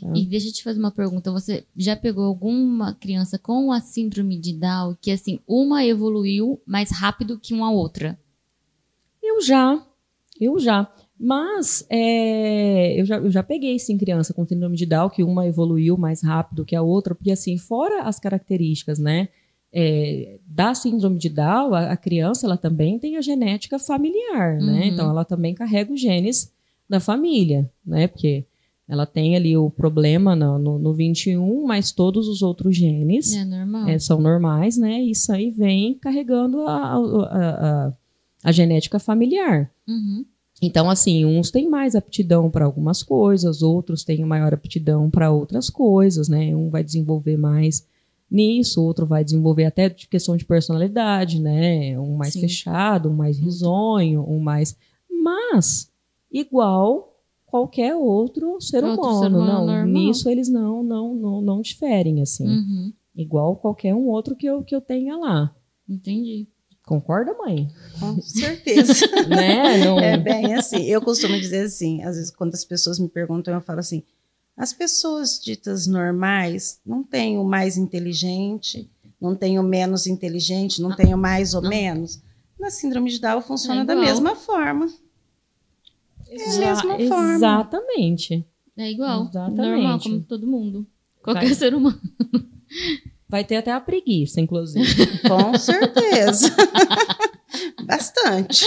[0.00, 0.12] tá?
[0.14, 1.30] E deixa eu te fazer uma pergunta.
[1.30, 6.90] Você já pegou alguma criança com a síndrome de Down que, assim, uma evoluiu mais
[6.90, 8.18] rápido que uma outra?
[9.22, 9.80] Eu já,
[10.40, 10.90] eu já.
[11.22, 15.46] Mas é, eu, já, eu já peguei, sim, criança com síndrome de Down, que uma
[15.46, 19.28] evoluiu mais rápido que a outra, porque, assim, fora as características, né,
[19.70, 24.80] é, da síndrome de Down, a, a criança, ela também tem a genética familiar, né?
[24.80, 24.84] Uhum.
[24.84, 26.50] Então, ela também carrega os genes
[26.88, 28.08] da família, né?
[28.08, 28.46] Porque
[28.88, 33.44] ela tem ali o problema no, no, no 21, mas todos os outros genes É
[33.44, 33.88] normal.
[33.88, 35.00] é, são normais, né?
[35.02, 37.92] Isso aí vem carregando a, a, a,
[38.42, 39.70] a genética familiar.
[39.86, 40.24] Uhum.
[40.62, 45.70] Então, assim, uns têm mais aptidão para algumas coisas, outros têm maior aptidão para outras
[45.70, 46.54] coisas, né?
[46.54, 47.86] Um vai desenvolver mais
[48.30, 51.98] nisso, outro vai desenvolver até de questão de personalidade, né?
[51.98, 52.42] Um mais Sim.
[52.42, 54.76] fechado, um mais risonho, um mais.
[55.10, 55.90] Mas,
[56.30, 57.10] igual
[57.46, 59.66] qualquer outro ser Outro humano, ser humano não.
[59.66, 59.86] normal.
[59.86, 62.46] Nisso eles não, não, não, não diferem, assim.
[62.46, 62.92] Uhum.
[63.16, 65.54] Igual qualquer um outro que eu, que eu tenha lá.
[65.88, 66.46] Entendi.
[66.84, 67.68] Concorda, mãe?
[67.98, 69.06] Com certeza.
[69.28, 69.78] né?
[69.84, 69.98] Não...
[69.98, 70.84] É bem assim.
[70.84, 74.02] Eu costumo dizer assim, às vezes quando as pessoas me perguntam, eu falo assim:
[74.56, 80.94] as pessoas ditas normais não têm o mais inteligente, não têm o menos inteligente, não
[80.96, 81.70] têm o mais ou Não.
[81.70, 82.20] menos.
[82.58, 84.86] Na síndrome de Down funciona É da mesma forma.
[86.28, 87.34] Exa- mesma forma.
[87.34, 88.46] Exatamente.
[88.76, 89.28] É igual.
[89.28, 89.56] Exatamente.
[89.60, 90.86] Normal, como todo mundo.
[91.22, 91.54] Qualquer Vai.
[91.54, 92.00] ser humano.
[93.30, 94.84] Vai ter até a preguiça, inclusive.
[95.28, 96.54] Com certeza.
[97.86, 98.64] Bastante.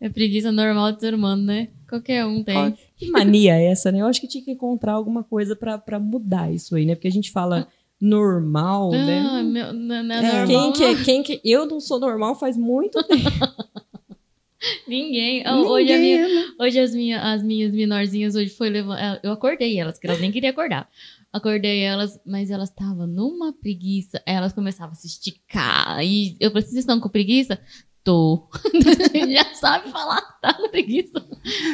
[0.00, 1.68] É preguiça normal do ser humano, né?
[1.88, 2.76] Qualquer um tem.
[2.96, 4.00] Que mania é essa, né?
[4.00, 6.94] Eu acho que tinha que encontrar alguma coisa pra pra mudar isso aí, né?
[6.94, 7.66] Porque a gente fala
[8.00, 9.42] normal, Ah, né?
[9.42, 10.22] meu, não, não é, É.
[10.46, 10.46] normal.
[10.46, 13.28] Quem que, é- quem que eu não sou normal faz muito tempo.
[14.86, 15.44] Ninguém.
[15.46, 16.48] Oh, Hoje, a minha, Ninguém, né?
[16.60, 19.20] hoje as, minha, as minhas menorzinhas hoje foi levar.
[19.22, 20.88] Eu acordei elas, que elas nem queriam acordar.
[21.32, 24.22] Acordei elas, mas elas estavam numa preguiça.
[24.24, 26.02] Elas começavam a se esticar.
[26.04, 27.60] E eu falei, vocês estão com preguiça?
[28.02, 28.48] Tô.
[29.30, 31.22] já sabe falar, tá com preguiça.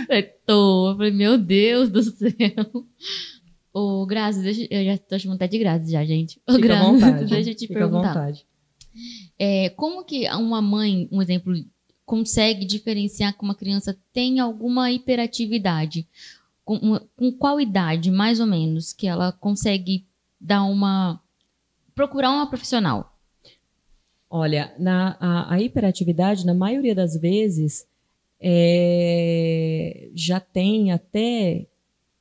[0.08, 0.90] Eu tô.
[0.90, 2.30] Eu falei, meu Deus do céu.
[3.72, 6.40] Ô, Grazi, deixa, eu já tô chamando até de Grazi já, gente.
[6.48, 7.24] Ô, Fica à Grazi, vontade.
[7.30, 8.08] deixa eu te Fica à perguntar.
[8.08, 8.46] vontade.
[9.38, 11.54] É, como que uma mãe, um exemplo,
[12.04, 16.08] consegue diferenciar que uma criança tem alguma hiperatividade?
[16.64, 20.06] Com, com qual idade, mais ou menos, que ela consegue
[20.40, 21.20] dar uma.
[21.94, 23.14] procurar uma profissional?
[24.30, 27.86] Olha, na, a, a hiperatividade, na maioria das vezes,
[28.40, 31.66] é, já tem até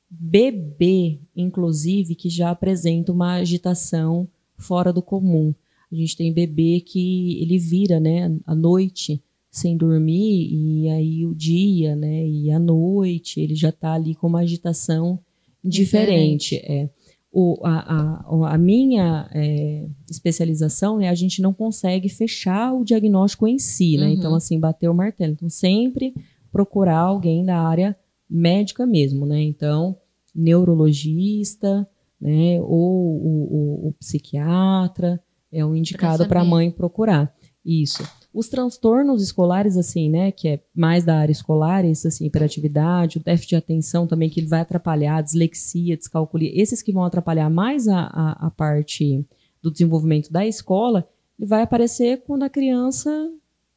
[0.08, 5.54] bebê, inclusive, que já apresenta uma agitação fora do comum.
[5.90, 9.22] A gente tem bebê que ele vira, né, à noite
[9.56, 14.26] sem dormir e aí o dia, né, e à noite ele já está ali com
[14.26, 15.20] uma agitação
[15.62, 16.56] diferente.
[16.56, 16.90] É.
[17.32, 23.46] O, a, a, a minha é, especialização, né, a gente não consegue fechar o diagnóstico
[23.48, 24.06] em si, né?
[24.06, 24.12] Uhum.
[24.12, 25.32] Então, assim, bater o martelo.
[25.32, 26.14] Então, sempre
[26.52, 27.96] procurar alguém da área
[28.30, 29.40] médica mesmo, né?
[29.42, 29.96] Então,
[30.34, 31.88] neurologista,
[32.20, 32.60] né?
[32.60, 33.48] Ou o,
[33.86, 35.20] o- o psiquiatra
[35.52, 37.34] é o indicado para a mãe procurar.
[37.64, 38.02] Isso.
[38.34, 43.22] Os transtornos escolares, assim, né, que é mais da área escolar, esse, assim, hiperatividade, o
[43.22, 47.48] déficit de atenção também, que ele vai atrapalhar, a dislexia, descalculia, esses que vão atrapalhar
[47.48, 49.24] mais a, a, a parte
[49.62, 51.08] do desenvolvimento da escola,
[51.38, 53.30] ele vai aparecer quando a criança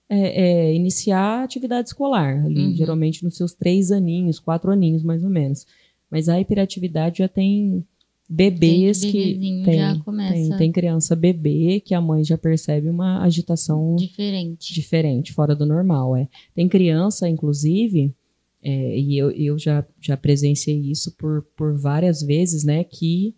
[0.09, 2.73] é, é, iniciar a atividade escolar, ali, Uhum.
[2.75, 5.67] geralmente nos seus três aninhos, quatro aninhos, mais ou menos.
[6.09, 7.85] Mas a hiperatividade já tem
[8.27, 13.95] bebês Tem que tem, tem, tem criança bebê que a mãe já percebe uma agitação
[13.95, 14.73] diferente.
[14.73, 16.15] diferente, fora do normal.
[16.15, 16.27] É.
[16.53, 18.13] Tem criança, inclusive,
[18.61, 22.83] é, e eu, eu já, já presenciei isso por, por várias vezes, né?
[22.83, 23.33] Que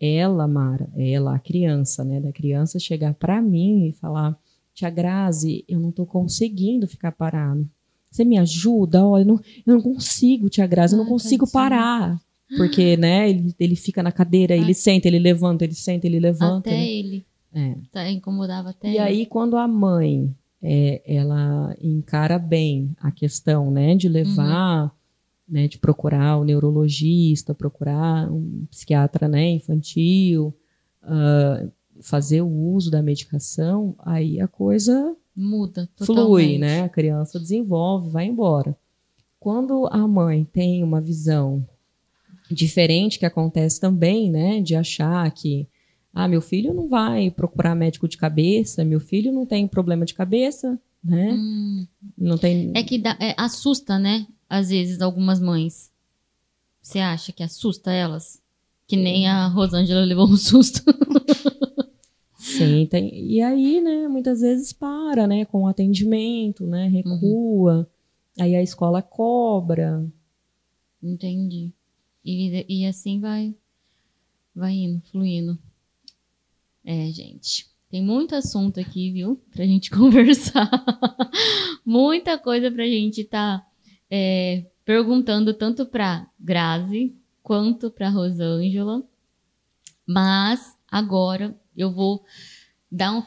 [0.00, 2.20] ela, Mara, ela, a criança, né?
[2.20, 4.38] Da criança chegar pra mim e falar:
[4.72, 7.68] Tia Grazi, eu não tô conseguindo ficar parado.
[8.10, 9.04] Você me ajuda?
[9.04, 12.20] Ó, eu não, eu não consigo, Tia Grazi, eu não Ai, consigo parar.
[12.56, 14.74] Porque, né, ele, ele fica na cadeira, ele Ai.
[14.74, 16.70] senta, ele levanta, ele senta, ele levanta.
[16.70, 16.88] Até né?
[16.88, 17.26] ele.
[17.52, 17.74] É.
[17.92, 18.98] Tá, incomodava até E ele.
[18.98, 24.94] aí, quando a mãe é, ela encara bem a questão, né, de levar,
[25.48, 30.54] né, de procurar o neurologista, procurar um psiquiatra, né, infantil,
[31.02, 31.66] ah,
[32.00, 36.58] fazer o uso da medicação, aí a coisa Muda flui, totalmente.
[36.58, 36.82] né?
[36.82, 38.76] A criança desenvolve, vai embora.
[39.38, 41.64] Quando a mãe tem uma visão
[42.50, 45.66] diferente que acontece também, né, de achar que
[46.12, 50.14] ah, meu filho não vai procurar médico de cabeça, meu filho não tem problema de
[50.14, 51.32] cabeça, né?
[51.32, 51.86] Hum,
[52.16, 54.26] Não tem é que dá- é, assusta, né?
[54.48, 55.90] Às vezes, algumas mães.
[56.82, 58.42] Você acha que assusta elas?
[58.86, 60.82] Que nem a Rosângela levou um susto.
[62.38, 63.14] Sim, tem.
[63.30, 67.88] E aí, né, muitas vezes para, né, com o atendimento, né, recua.
[68.40, 70.04] Aí a escola cobra.
[71.02, 71.72] Entendi.
[72.30, 73.54] E, e assim vai,
[74.54, 75.58] vai indo, fluindo.
[76.84, 77.66] É, gente.
[77.90, 79.40] Tem muito assunto aqui, viu?
[79.50, 80.70] Pra gente conversar.
[81.84, 83.66] Muita coisa pra gente tá
[84.10, 89.02] é, perguntando tanto pra Grazi quanto pra Rosângela.
[90.06, 92.24] Mas agora eu vou
[92.90, 93.24] dar um-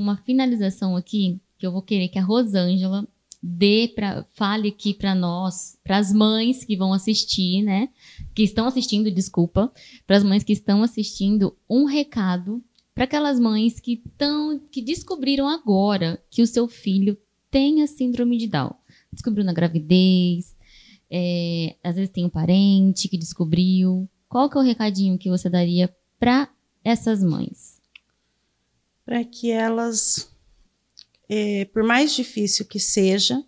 [0.00, 3.06] uma finalização aqui, que eu vou querer que a Rosângela
[3.42, 7.88] dê para fale aqui para nós, para as mães que vão assistir, né?
[8.34, 9.72] Que estão assistindo, desculpa,
[10.06, 12.62] para as mães que estão assistindo, um recado
[12.94, 17.16] para aquelas mães que estão que descobriram agora que o seu filho
[17.50, 18.74] tem a síndrome de Down.
[19.12, 20.54] Descobriu na gravidez,
[21.10, 24.08] é, às vezes tem um parente que descobriu.
[24.28, 26.48] Qual que é o recadinho que você daria para
[26.84, 27.80] essas mães?
[29.10, 30.29] para que elas,
[31.30, 33.40] eh, por mais difícil que seja,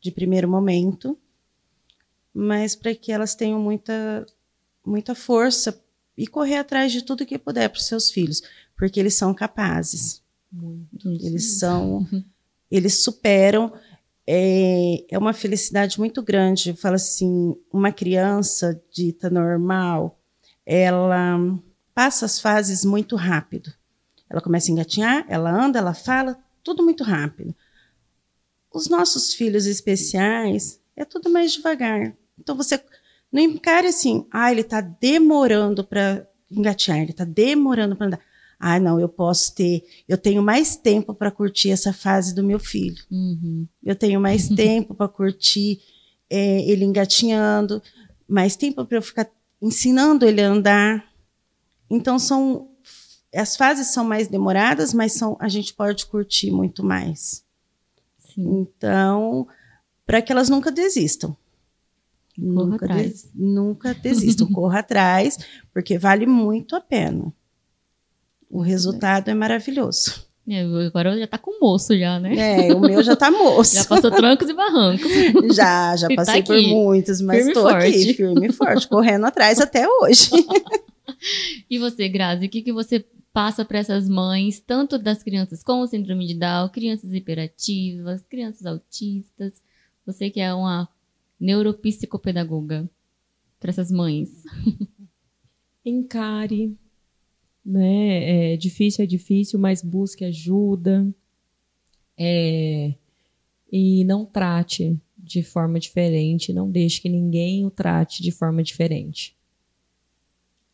[0.00, 1.18] de primeiro momento,
[2.32, 4.24] mas para que elas tenham muita,
[4.84, 5.82] muita força
[6.16, 8.42] e correr atrás de tudo que puder para os seus filhos,
[8.76, 10.22] porque eles são capazes,
[11.02, 12.06] eles são,
[12.70, 13.72] eles superam.
[14.28, 16.70] É, é uma felicidade muito grande.
[16.70, 20.20] Eu falo assim, uma criança dita normal,
[20.64, 21.38] ela
[21.92, 23.72] passa as fases muito rápido.
[24.30, 27.54] Ela começa a engatinhar, ela anda, ela fala, tudo muito rápido.
[28.74, 32.12] Os nossos filhos especiais é tudo mais devagar.
[32.36, 32.82] Então você
[33.30, 38.20] não encare assim, ah, ele está demorando para engatinhar, ele está demorando para andar.
[38.58, 42.58] Ah, não, eu posso ter, eu tenho mais tempo para curtir essa fase do meu
[42.58, 43.00] filho.
[43.12, 43.68] Uhum.
[43.84, 45.80] Eu tenho mais tempo para curtir
[46.28, 47.80] é, ele engatinhando,
[48.26, 49.30] mais tempo para eu ficar
[49.62, 51.12] ensinando ele a andar.
[51.88, 52.75] Então são
[53.36, 57.44] as fases são mais demoradas, mas são a gente pode curtir muito mais.
[58.18, 58.60] Sim.
[58.60, 59.46] Então,
[60.06, 61.36] para que elas nunca desistam.
[62.36, 63.30] Corra nunca, atrás.
[63.34, 65.38] Nunca desistam, corra atrás,
[65.72, 67.32] porque vale muito a pena.
[68.50, 70.26] O resultado é maravilhoso.
[70.48, 72.68] É, agora já tá com moço já, né?
[72.68, 73.74] É, o meu já tá moço.
[73.74, 75.10] já passou trancos e barrancos.
[75.56, 79.26] Já, já tá passei tá por muitos, mas firme tô aqui, firme e forte, correndo
[79.26, 80.30] atrás até hoje.
[81.68, 83.04] e você, Grazi, o que, que você
[83.36, 89.62] passa para essas mães, tanto das crianças com síndrome de Down, crianças hiperativas, crianças autistas,
[90.06, 90.88] você que é uma
[91.38, 92.88] neuropsicopedagoga
[93.60, 94.42] para essas mães?
[95.84, 96.74] Encare,
[97.62, 98.54] né?
[98.54, 101.06] É difícil, é difícil, mas busque ajuda.
[102.16, 102.94] É,
[103.70, 109.36] e não trate de forma diferente, não deixe que ninguém o trate de forma diferente.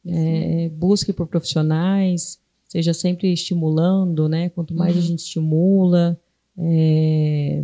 [0.06, 2.40] É, busque por profissionais,
[2.73, 4.49] seja sempre estimulando, né?
[4.49, 5.03] Quanto mais uhum.
[5.03, 6.18] a gente estimula,
[6.57, 7.62] é,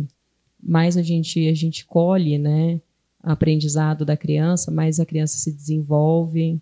[0.61, 2.79] mais a gente a gente colhe, né?
[3.23, 6.61] Aprendizado da criança, mais a criança se desenvolve.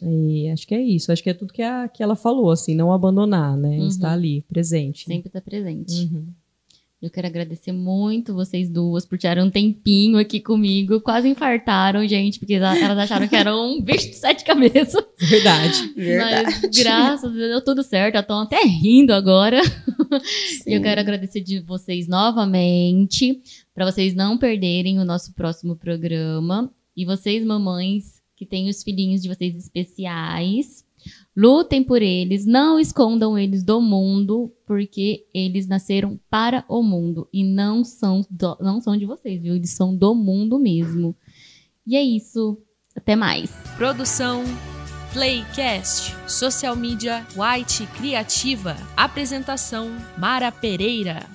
[0.00, 1.10] E acho que é isso.
[1.10, 3.80] Acho que é tudo que, a, que ela falou, assim, não abandonar, né?
[3.80, 3.88] Uhum.
[3.88, 5.06] Estar ali, presente.
[5.06, 6.04] Sempre estar presente.
[6.04, 6.28] Uhum.
[7.02, 11.00] Eu quero agradecer muito vocês duas por tirarem um tempinho aqui comigo.
[11.00, 15.02] Quase infartaram, gente, porque elas acharam que era um bicho de sete cabeças.
[15.18, 15.94] Verdade.
[15.96, 18.18] Mas graças a Deus deu tudo certo.
[18.18, 19.62] Estão até rindo agora.
[20.66, 23.40] E eu quero agradecer de vocês novamente.
[23.74, 26.70] Para vocês não perderem o nosso próximo programa.
[26.94, 30.84] E vocês, mamães, que têm os filhinhos de vocês especiais
[31.36, 37.44] Lutem por eles, não escondam eles do mundo, porque eles nasceram para o mundo e
[37.44, 39.54] não são, do, não são de vocês, viu?
[39.54, 41.16] Eles são do mundo mesmo.
[41.86, 42.58] E é isso.
[42.96, 43.50] Até mais.
[43.76, 44.42] Produção
[45.12, 48.76] Playcast, social media White Criativa.
[48.96, 51.26] Apresentação Mara Pereira.